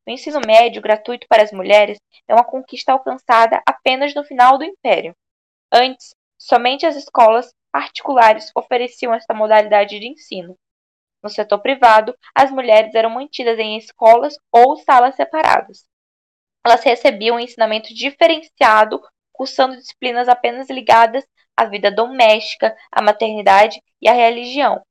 O 0.08 0.10
ensino 0.10 0.40
médio 0.46 0.80
gratuito 0.80 1.26
para 1.28 1.42
as 1.42 1.52
mulheres 1.52 1.98
é 2.26 2.32
uma 2.32 2.44
conquista 2.44 2.92
alcançada 2.92 3.62
apenas 3.66 4.14
no 4.14 4.24
final 4.24 4.56
do 4.56 4.64
Império. 4.64 5.14
Antes, 5.70 6.14
somente 6.38 6.86
as 6.86 6.96
escolas 6.96 7.52
particulares 7.72 8.50
ofereciam 8.54 9.14
esta 9.14 9.34
modalidade 9.34 9.98
de 9.98 10.08
ensino. 10.08 10.56
No 11.22 11.28
setor 11.28 11.60
privado, 11.60 12.14
as 12.34 12.50
mulheres 12.50 12.94
eram 12.94 13.10
mantidas 13.10 13.58
em 13.58 13.76
escolas 13.76 14.36
ou 14.52 14.76
salas 14.78 15.14
separadas 15.16 15.86
elas 16.64 16.82
recebiam 16.82 17.36
um 17.36 17.40
ensinamento 17.40 17.92
diferenciado, 17.94 19.00
cursando 19.32 19.76
disciplinas 19.76 20.28
apenas 20.28 20.68
ligadas 20.68 21.26
à 21.56 21.64
vida 21.64 21.90
doméstica, 21.90 22.76
à 22.92 23.02
maternidade 23.02 23.82
e 24.00 24.08
à 24.08 24.12
religião. 24.12 24.82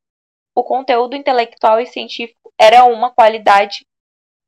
O 0.56 0.64
conteúdo 0.64 1.16
intelectual 1.16 1.80
e 1.80 1.86
científico 1.86 2.52
era 2.58 2.84
uma 2.86 3.12
qualidade, 3.12 3.86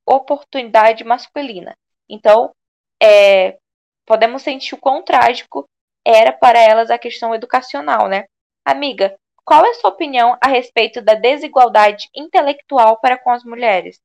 oportunidade 0.06 1.04
masculina. 1.04 1.76
Então, 2.10 2.54
é, 3.02 3.58
podemos 4.06 4.42
sentir 4.42 4.76
o 4.76 4.80
quão 4.80 5.04
trágico 5.04 5.68
era 6.06 6.32
para 6.32 6.60
elas 6.60 6.90
a 6.90 6.98
questão 6.98 7.34
educacional, 7.34 8.08
né? 8.08 8.26
Amiga, 8.66 9.16
qual 9.44 9.66
é 9.66 9.70
a 9.70 9.74
sua 9.76 9.90
opinião 9.90 10.38
a 10.42 10.48
respeito 10.48 11.02
da 11.02 11.14
desigualdade 11.14 12.08
intelectual 12.16 13.00
para 13.00 13.18
com 13.18 13.32
as 13.32 13.44
mulheres? 13.44 14.00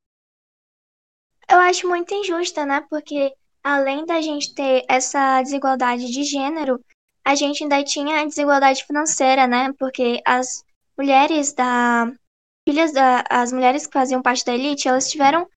Eu 1.49 1.59
acho 1.59 1.88
muito 1.88 2.12
injusta, 2.14 2.66
né? 2.66 2.84
Porque 2.90 3.32
além 3.62 4.05
da 4.05 4.20
gente 4.20 4.55
ter 4.55 4.84
essa 4.88 5.40
desigualdade 5.42 6.11
de 6.11 6.24
gênero, 6.24 6.80
a 7.24 7.34
gente 7.34 7.62
ainda 7.62 7.82
tinha 7.82 8.20
a 8.20 8.24
desigualdade 8.24 8.84
financeira, 8.84 9.47
né? 9.47 9.72
Porque 9.78 10.20
as 10.24 10.64
mulheres 10.97 11.53
da 11.53 12.11
filhas 12.68 12.92
da 12.92 13.22
as 13.30 13.53
mulheres 13.53 13.86
que 13.86 13.92
faziam 13.92 14.22
parte 14.22 14.44
da 14.44 14.55
elite, 14.55 14.88
elas 14.88 15.11
tiveram 15.11 15.49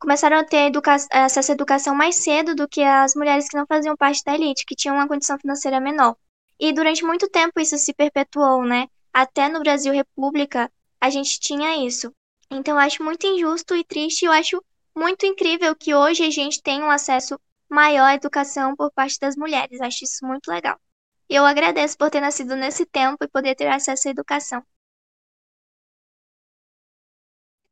começaram 0.00 0.38
a 0.38 0.44
ter 0.44 0.68
educa 0.68 0.96
acesso 1.10 1.52
à 1.52 1.54
educação 1.54 1.94
mais 1.94 2.16
cedo 2.16 2.54
do 2.54 2.66
que 2.66 2.82
as 2.82 3.14
mulheres 3.14 3.48
que 3.48 3.56
não 3.56 3.66
faziam 3.66 3.96
parte 3.96 4.24
da 4.24 4.34
elite, 4.34 4.64
que 4.64 4.74
tinham 4.74 4.96
uma 4.96 5.06
condição 5.06 5.38
financeira 5.38 5.78
menor. 5.78 6.16
E 6.58 6.72
durante 6.72 7.04
muito 7.04 7.28
tempo 7.28 7.60
isso 7.60 7.76
se 7.78 7.92
perpetuou, 7.92 8.64
né? 8.64 8.88
Até 9.12 9.48
no 9.48 9.60
Brasil 9.60 9.92
República, 9.92 10.72
a 11.00 11.10
gente 11.10 11.38
tinha 11.38 11.86
isso. 11.86 12.12
Então 12.50 12.74
eu 12.74 12.80
acho 12.80 13.04
muito 13.04 13.26
injusto 13.26 13.76
e 13.76 13.84
triste, 13.84 14.24
eu 14.24 14.32
acho 14.32 14.64
muito 14.96 15.26
incrível 15.26 15.76
que 15.76 15.94
hoje 15.94 16.24
a 16.24 16.30
gente 16.30 16.62
tenha 16.62 16.84
um 16.84 16.90
acesso 16.90 17.38
maior 17.68 18.06
à 18.06 18.14
educação 18.14 18.74
por 18.74 18.90
parte 18.92 19.20
das 19.20 19.36
mulheres. 19.36 19.80
Acho 19.80 20.04
isso 20.04 20.26
muito 20.26 20.48
legal. 20.48 20.78
E 21.28 21.34
eu 21.34 21.44
agradeço 21.46 21.96
por 21.96 22.10
ter 22.10 22.20
nascido 22.20 22.56
nesse 22.56 22.84
tempo 22.86 23.22
e 23.22 23.28
poder 23.28 23.54
ter 23.54 23.68
acesso 23.68 24.08
à 24.08 24.10
educação. 24.10 24.62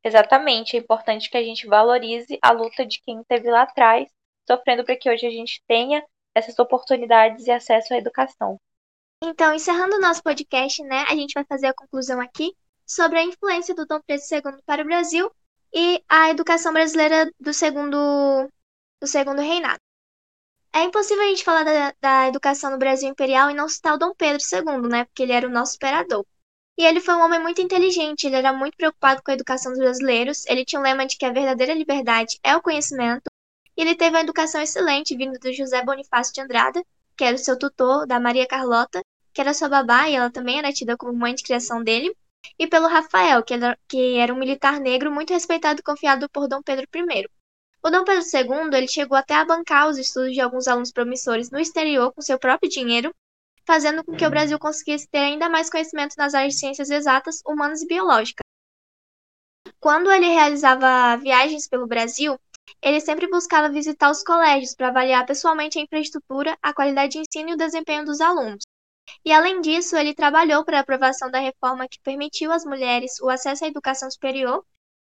Exatamente, 0.09 0.75
é 0.75 0.79
importante 0.79 1.29
que 1.29 1.37
a 1.37 1.43
gente 1.43 1.67
valorize 1.67 2.39
a 2.41 2.51
luta 2.51 2.83
de 2.83 2.99
quem 2.99 3.21
esteve 3.21 3.51
lá 3.51 3.61
atrás, 3.61 4.09
sofrendo 4.49 4.83
para 4.83 4.95
que 4.95 5.07
hoje 5.07 5.27
a 5.27 5.29
gente 5.29 5.61
tenha 5.67 6.03
essas 6.33 6.57
oportunidades 6.57 7.45
e 7.45 7.51
acesso 7.51 7.93
à 7.93 7.97
educação. 7.97 8.59
Então, 9.23 9.53
encerrando 9.53 9.97
o 9.97 10.01
nosso 10.01 10.23
podcast, 10.23 10.81
né, 10.81 11.05
a 11.07 11.13
gente 11.13 11.33
vai 11.33 11.45
fazer 11.45 11.67
a 11.67 11.75
conclusão 11.75 12.19
aqui 12.19 12.55
sobre 12.87 13.19
a 13.19 13.23
influência 13.23 13.75
do 13.75 13.85
Dom 13.85 14.01
Pedro 14.01 14.25
II 14.31 14.63
para 14.65 14.81
o 14.81 14.85
Brasil 14.85 15.31
e 15.71 16.03
a 16.09 16.31
educação 16.31 16.73
brasileira 16.73 17.31
do 17.39 17.53
segundo, 17.53 18.49
do 18.99 19.05
segundo 19.05 19.43
reinado. 19.43 19.79
É 20.73 20.81
impossível 20.81 21.23
a 21.23 21.27
gente 21.27 21.43
falar 21.43 21.63
da, 21.63 21.93
da 22.01 22.27
educação 22.29 22.71
no 22.71 22.79
Brasil 22.79 23.09
imperial 23.09 23.51
e 23.51 23.53
não 23.53 23.69
citar 23.69 23.93
o 23.93 23.99
Dom 23.99 24.15
Pedro 24.15 24.41
II, 24.41 24.89
né, 24.89 25.05
porque 25.05 25.21
ele 25.21 25.33
era 25.33 25.45
o 25.45 25.51
nosso 25.51 25.75
imperador. 25.75 26.25
E 26.79 26.85
ele 26.85 27.01
foi 27.01 27.13
um 27.13 27.21
homem 27.21 27.41
muito 27.41 27.61
inteligente, 27.61 28.25
ele 28.25 28.37
era 28.37 28.53
muito 28.53 28.77
preocupado 28.77 29.21
com 29.21 29.29
a 29.29 29.33
educação 29.33 29.73
dos 29.73 29.81
brasileiros, 29.81 30.45
ele 30.45 30.63
tinha 30.63 30.79
um 30.79 30.83
lema 30.83 31.05
de 31.05 31.17
que 31.17 31.25
a 31.25 31.29
verdadeira 31.29 31.73
liberdade 31.73 32.39
é 32.41 32.55
o 32.55 32.61
conhecimento, 32.61 33.29
e 33.75 33.81
ele 33.81 33.95
teve 33.95 34.11
uma 34.15 34.21
educação 34.21 34.61
excelente 34.61 35.13
vindo 35.13 35.37
do 35.37 35.51
José 35.51 35.83
Bonifácio 35.83 36.33
de 36.33 36.39
Andrada, 36.39 36.81
que 37.17 37.25
era 37.25 37.35
o 37.35 37.37
seu 37.37 37.59
tutor, 37.59 38.07
da 38.07 38.17
Maria 38.17 38.47
Carlota, 38.47 39.01
que 39.33 39.41
era 39.41 39.53
sua 39.53 39.67
babá 39.67 40.07
e 40.07 40.15
ela 40.15 40.31
também 40.31 40.57
era 40.57 40.71
tida 40.71 40.95
como 40.95 41.11
mãe 41.11 41.35
de 41.35 41.43
criação 41.43 41.83
dele, 41.83 42.15
e 42.57 42.65
pelo 42.65 42.87
Rafael, 42.87 43.43
que 43.43 43.55
era, 43.55 43.77
que 43.85 44.15
era 44.15 44.33
um 44.33 44.39
militar 44.39 44.79
negro 44.79 45.11
muito 45.11 45.33
respeitado 45.33 45.81
e 45.81 45.83
confiado 45.83 46.29
por 46.29 46.47
Dom 46.47 46.61
Pedro 46.61 46.87
I. 46.95 47.27
O 47.83 47.89
Dom 47.89 48.05
Pedro 48.05 48.23
II 48.23 48.77
ele 48.77 48.87
chegou 48.87 49.17
até 49.17 49.33
a 49.33 49.43
bancar 49.43 49.89
os 49.89 49.97
estudos 49.97 50.31
de 50.31 50.39
alguns 50.39 50.65
alunos 50.65 50.93
promissores 50.93 51.51
no 51.51 51.59
exterior 51.59 52.13
com 52.13 52.21
seu 52.21 52.39
próprio 52.39 52.69
dinheiro 52.69 53.13
fazendo 53.65 54.03
com 54.03 54.15
que 54.15 54.25
o 54.25 54.29
Brasil 54.29 54.57
conseguisse 54.59 55.07
ter 55.07 55.19
ainda 55.19 55.49
mais 55.49 55.69
conhecimento 55.69 56.15
nas 56.17 56.33
áreas 56.33 56.53
de 56.53 56.59
ciências 56.59 56.89
exatas, 56.89 57.41
humanas 57.45 57.81
e 57.81 57.87
biológicas. 57.87 58.43
Quando 59.79 60.11
ele 60.11 60.27
realizava 60.27 61.17
viagens 61.17 61.67
pelo 61.67 61.87
Brasil, 61.87 62.37
ele 62.81 62.99
sempre 62.99 63.27
buscava 63.27 63.69
visitar 63.69 64.11
os 64.11 64.23
colégios 64.23 64.75
para 64.75 64.89
avaliar 64.89 65.25
pessoalmente 65.25 65.79
a 65.79 65.81
infraestrutura, 65.81 66.57
a 66.61 66.73
qualidade 66.73 67.13
de 67.13 67.19
ensino 67.19 67.49
e 67.49 67.53
o 67.53 67.57
desempenho 67.57 68.05
dos 68.05 68.21
alunos. 68.21 68.63
E 69.25 69.31
além 69.31 69.61
disso, 69.61 69.95
ele 69.95 70.13
trabalhou 70.13 70.63
para 70.63 70.77
a 70.77 70.81
aprovação 70.81 71.31
da 71.31 71.39
reforma 71.39 71.87
que 71.87 71.99
permitiu 72.01 72.51
às 72.51 72.63
mulheres 72.63 73.19
o 73.21 73.29
acesso 73.29 73.65
à 73.65 73.67
educação 73.67 74.09
superior, 74.11 74.63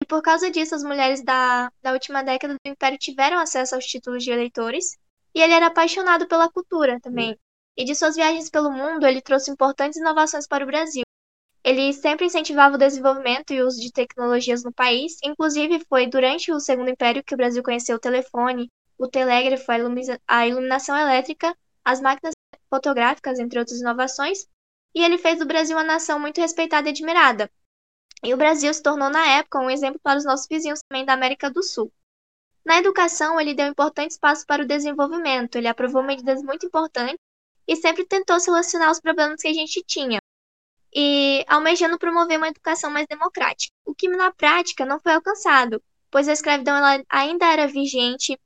e 0.01 0.05
por 0.05 0.21
causa 0.21 0.51
disso, 0.51 0.75
as 0.75 0.83
mulheres 0.83 1.23
da, 1.23 1.71
da 1.81 1.93
última 1.93 2.23
década 2.23 2.53
do 2.55 2.69
Império 2.69 2.97
tiveram 2.97 3.39
acesso 3.39 3.75
aos 3.75 3.85
títulos 3.85 4.23
de 4.23 4.31
eleitores. 4.31 4.97
E 5.33 5.41
ele 5.41 5.53
era 5.53 5.67
apaixonado 5.67 6.27
pela 6.27 6.49
cultura 6.49 6.99
também, 7.01 7.37
e 7.77 7.83
de 7.83 7.93
suas 7.93 8.15
viagens 8.15 8.49
pelo 8.49 8.71
mundo, 8.71 9.05
ele 9.05 9.21
trouxe 9.21 9.51
importantes 9.51 9.99
inovações 9.99 10.47
para 10.47 10.63
o 10.63 10.67
Brasil. 10.67 11.03
Ele 11.63 11.91
sempre 11.93 12.27
incentivava 12.27 12.75
o 12.75 12.77
desenvolvimento 12.77 13.51
e 13.51 13.61
uso 13.61 13.81
de 13.81 13.91
tecnologias 13.91 14.63
no 14.63 14.71
país, 14.71 15.17
inclusive 15.23 15.83
foi 15.89 16.07
durante 16.07 16.51
o 16.51 16.59
Segundo 16.59 16.89
Império 16.89 17.23
que 17.23 17.33
o 17.33 17.37
Brasil 17.37 17.63
conheceu 17.63 17.95
o 17.95 17.99
telefone, 17.99 18.71
o 18.97 19.07
telégrafo, 19.07 19.65
a 20.27 20.47
iluminação 20.47 20.95
elétrica, 20.95 21.57
as 21.83 21.99
máquinas 21.99 22.33
fotográficas, 22.69 23.39
entre 23.39 23.59
outras 23.59 23.79
inovações, 23.79 24.47
e 24.93 25.03
ele 25.03 25.17
fez 25.17 25.39
do 25.39 25.45
Brasil 25.45 25.75
uma 25.75 25.83
nação 25.83 26.19
muito 26.19 26.39
respeitada 26.39 26.87
e 26.87 26.91
admirada. 26.91 27.49
E 28.23 28.33
o 28.33 28.37
Brasil 28.37 28.73
se 28.73 28.81
tornou, 28.81 29.09
na 29.09 29.25
época, 29.37 29.59
um 29.59 29.69
exemplo 29.69 29.99
para 30.01 30.17
os 30.17 30.25
nossos 30.25 30.47
vizinhos 30.47 30.79
também 30.87 31.05
da 31.05 31.13
América 31.13 31.49
do 31.49 31.61
Sul. 31.61 31.91
Na 32.63 32.77
educação, 32.77 33.39
ele 33.39 33.53
deu 33.53 33.67
importante 33.67 34.11
espaço 34.11 34.45
para 34.45 34.63
o 34.63 34.67
desenvolvimento, 34.67 35.55
ele 35.55 35.67
aprovou 35.67 36.01
medidas 36.01 36.41
muito 36.41 36.65
importantes 36.65 37.19
e 37.67 37.75
sempre 37.75 38.05
tentou 38.05 38.39
solucionar 38.39 38.91
os 38.91 38.99
problemas 38.99 39.41
que 39.41 39.47
a 39.47 39.53
gente 39.53 39.83
tinha, 39.85 40.19
e 40.93 41.43
almejando 41.47 41.99
promover 41.99 42.37
uma 42.37 42.47
educação 42.47 42.89
mais 42.89 43.05
democrática, 43.07 43.73
o 43.85 43.93
que 43.93 44.07
na 44.07 44.31
prática 44.31 44.85
não 44.85 44.99
foi 44.99 45.13
alcançado, 45.13 45.83
pois 46.09 46.27
a 46.27 46.33
escravidão 46.33 46.75
ainda 47.09 47.45
era 47.45 47.67
vigente 47.67 48.39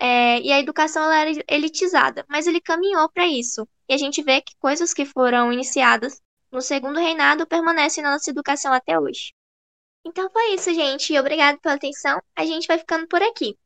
é, 0.00 0.40
e 0.40 0.52
a 0.52 0.58
educação 0.58 1.10
era 1.12 1.30
elitizada, 1.48 2.24
mas 2.28 2.46
ele 2.46 2.60
caminhou 2.60 3.08
para 3.08 3.26
isso, 3.26 3.68
e 3.88 3.94
a 3.94 3.98
gente 3.98 4.22
vê 4.22 4.40
que 4.40 4.56
coisas 4.58 4.92
que 4.92 5.06
foram 5.06 5.52
iniciadas 5.52 6.20
no 6.50 6.60
segundo 6.60 6.98
reinado 6.98 7.46
permanecem 7.46 8.02
na 8.02 8.10
nossa 8.10 8.30
educação 8.30 8.72
até 8.72 8.98
hoje. 8.98 9.32
Então 10.04 10.28
foi 10.30 10.54
isso, 10.54 10.72
gente. 10.74 11.16
Obrigado 11.18 11.58
pela 11.60 11.76
atenção. 11.76 12.20
A 12.34 12.44
gente 12.44 12.66
vai 12.66 12.78
ficando 12.78 13.06
por 13.06 13.22
aqui. 13.22 13.56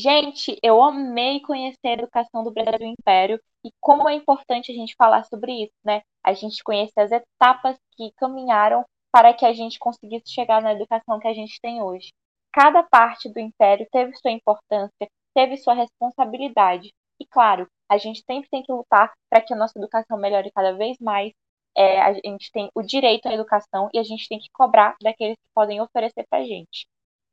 Gente, 0.00 0.56
eu 0.62 0.80
amei 0.80 1.40
conhecer 1.40 1.88
a 1.88 1.92
educação 1.94 2.44
do 2.44 2.52
Brasil 2.52 2.86
Império 2.86 3.40
e 3.64 3.70
como 3.80 4.08
é 4.08 4.14
importante 4.14 4.70
a 4.70 4.74
gente 4.74 4.94
falar 4.96 5.24
sobre 5.24 5.64
isso, 5.64 5.74
né? 5.84 6.02
A 6.24 6.32
gente 6.34 6.62
conhecer 6.62 7.00
as 7.00 7.10
etapas 7.10 7.76
que 7.96 8.12
caminharam 8.16 8.84
para 9.10 9.34
que 9.34 9.44
a 9.44 9.52
gente 9.52 9.76
conseguisse 9.76 10.32
chegar 10.32 10.62
na 10.62 10.72
educação 10.72 11.18
que 11.18 11.26
a 11.26 11.34
gente 11.34 11.60
tem 11.60 11.82
hoje. 11.82 12.12
Cada 12.52 12.84
parte 12.84 13.28
do 13.28 13.40
Império 13.40 13.88
teve 13.90 14.14
sua 14.18 14.30
importância, 14.30 15.08
teve 15.34 15.56
sua 15.56 15.74
responsabilidade. 15.74 16.92
E 17.20 17.26
claro, 17.26 17.66
a 17.90 17.98
gente 17.98 18.22
sempre 18.24 18.48
tem 18.50 18.62
que 18.62 18.72
lutar 18.72 19.12
para 19.28 19.40
que 19.40 19.52
a 19.52 19.56
nossa 19.56 19.76
educação 19.76 20.16
melhore 20.16 20.52
cada 20.54 20.74
vez 20.74 20.96
mais. 21.00 21.32
É, 21.76 22.00
a 22.00 22.12
gente 22.12 22.52
tem 22.52 22.70
o 22.72 22.82
direito 22.82 23.26
à 23.26 23.34
educação 23.34 23.88
e 23.92 23.98
a 23.98 24.04
gente 24.04 24.28
tem 24.28 24.38
que 24.38 24.48
cobrar 24.52 24.94
daqueles 25.02 25.36
que 25.36 25.52
podem 25.52 25.80
oferecer 25.80 26.24
para 26.30 26.38
a 26.38 26.44
gente. 26.44 26.86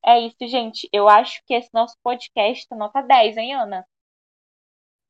É 0.06 0.20
isso, 0.20 0.38
gente. 0.42 0.88
Eu 0.94 1.10
acho 1.10 1.42
que 1.46 1.54
esse 1.54 1.70
nosso 1.74 1.98
podcast 2.04 2.68
tá 2.68 2.76
nota 2.76 3.02
10, 3.02 3.38
hein, 3.38 3.56
Ana? 3.56 3.86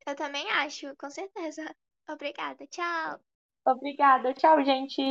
Eu 0.07 0.15
também 0.15 0.49
acho, 0.51 0.95
com 0.95 1.09
certeza. 1.09 1.63
Obrigada, 2.07 2.65
tchau. 2.67 3.19
Obrigada, 3.67 4.33
tchau, 4.33 4.63
gente. 4.63 5.09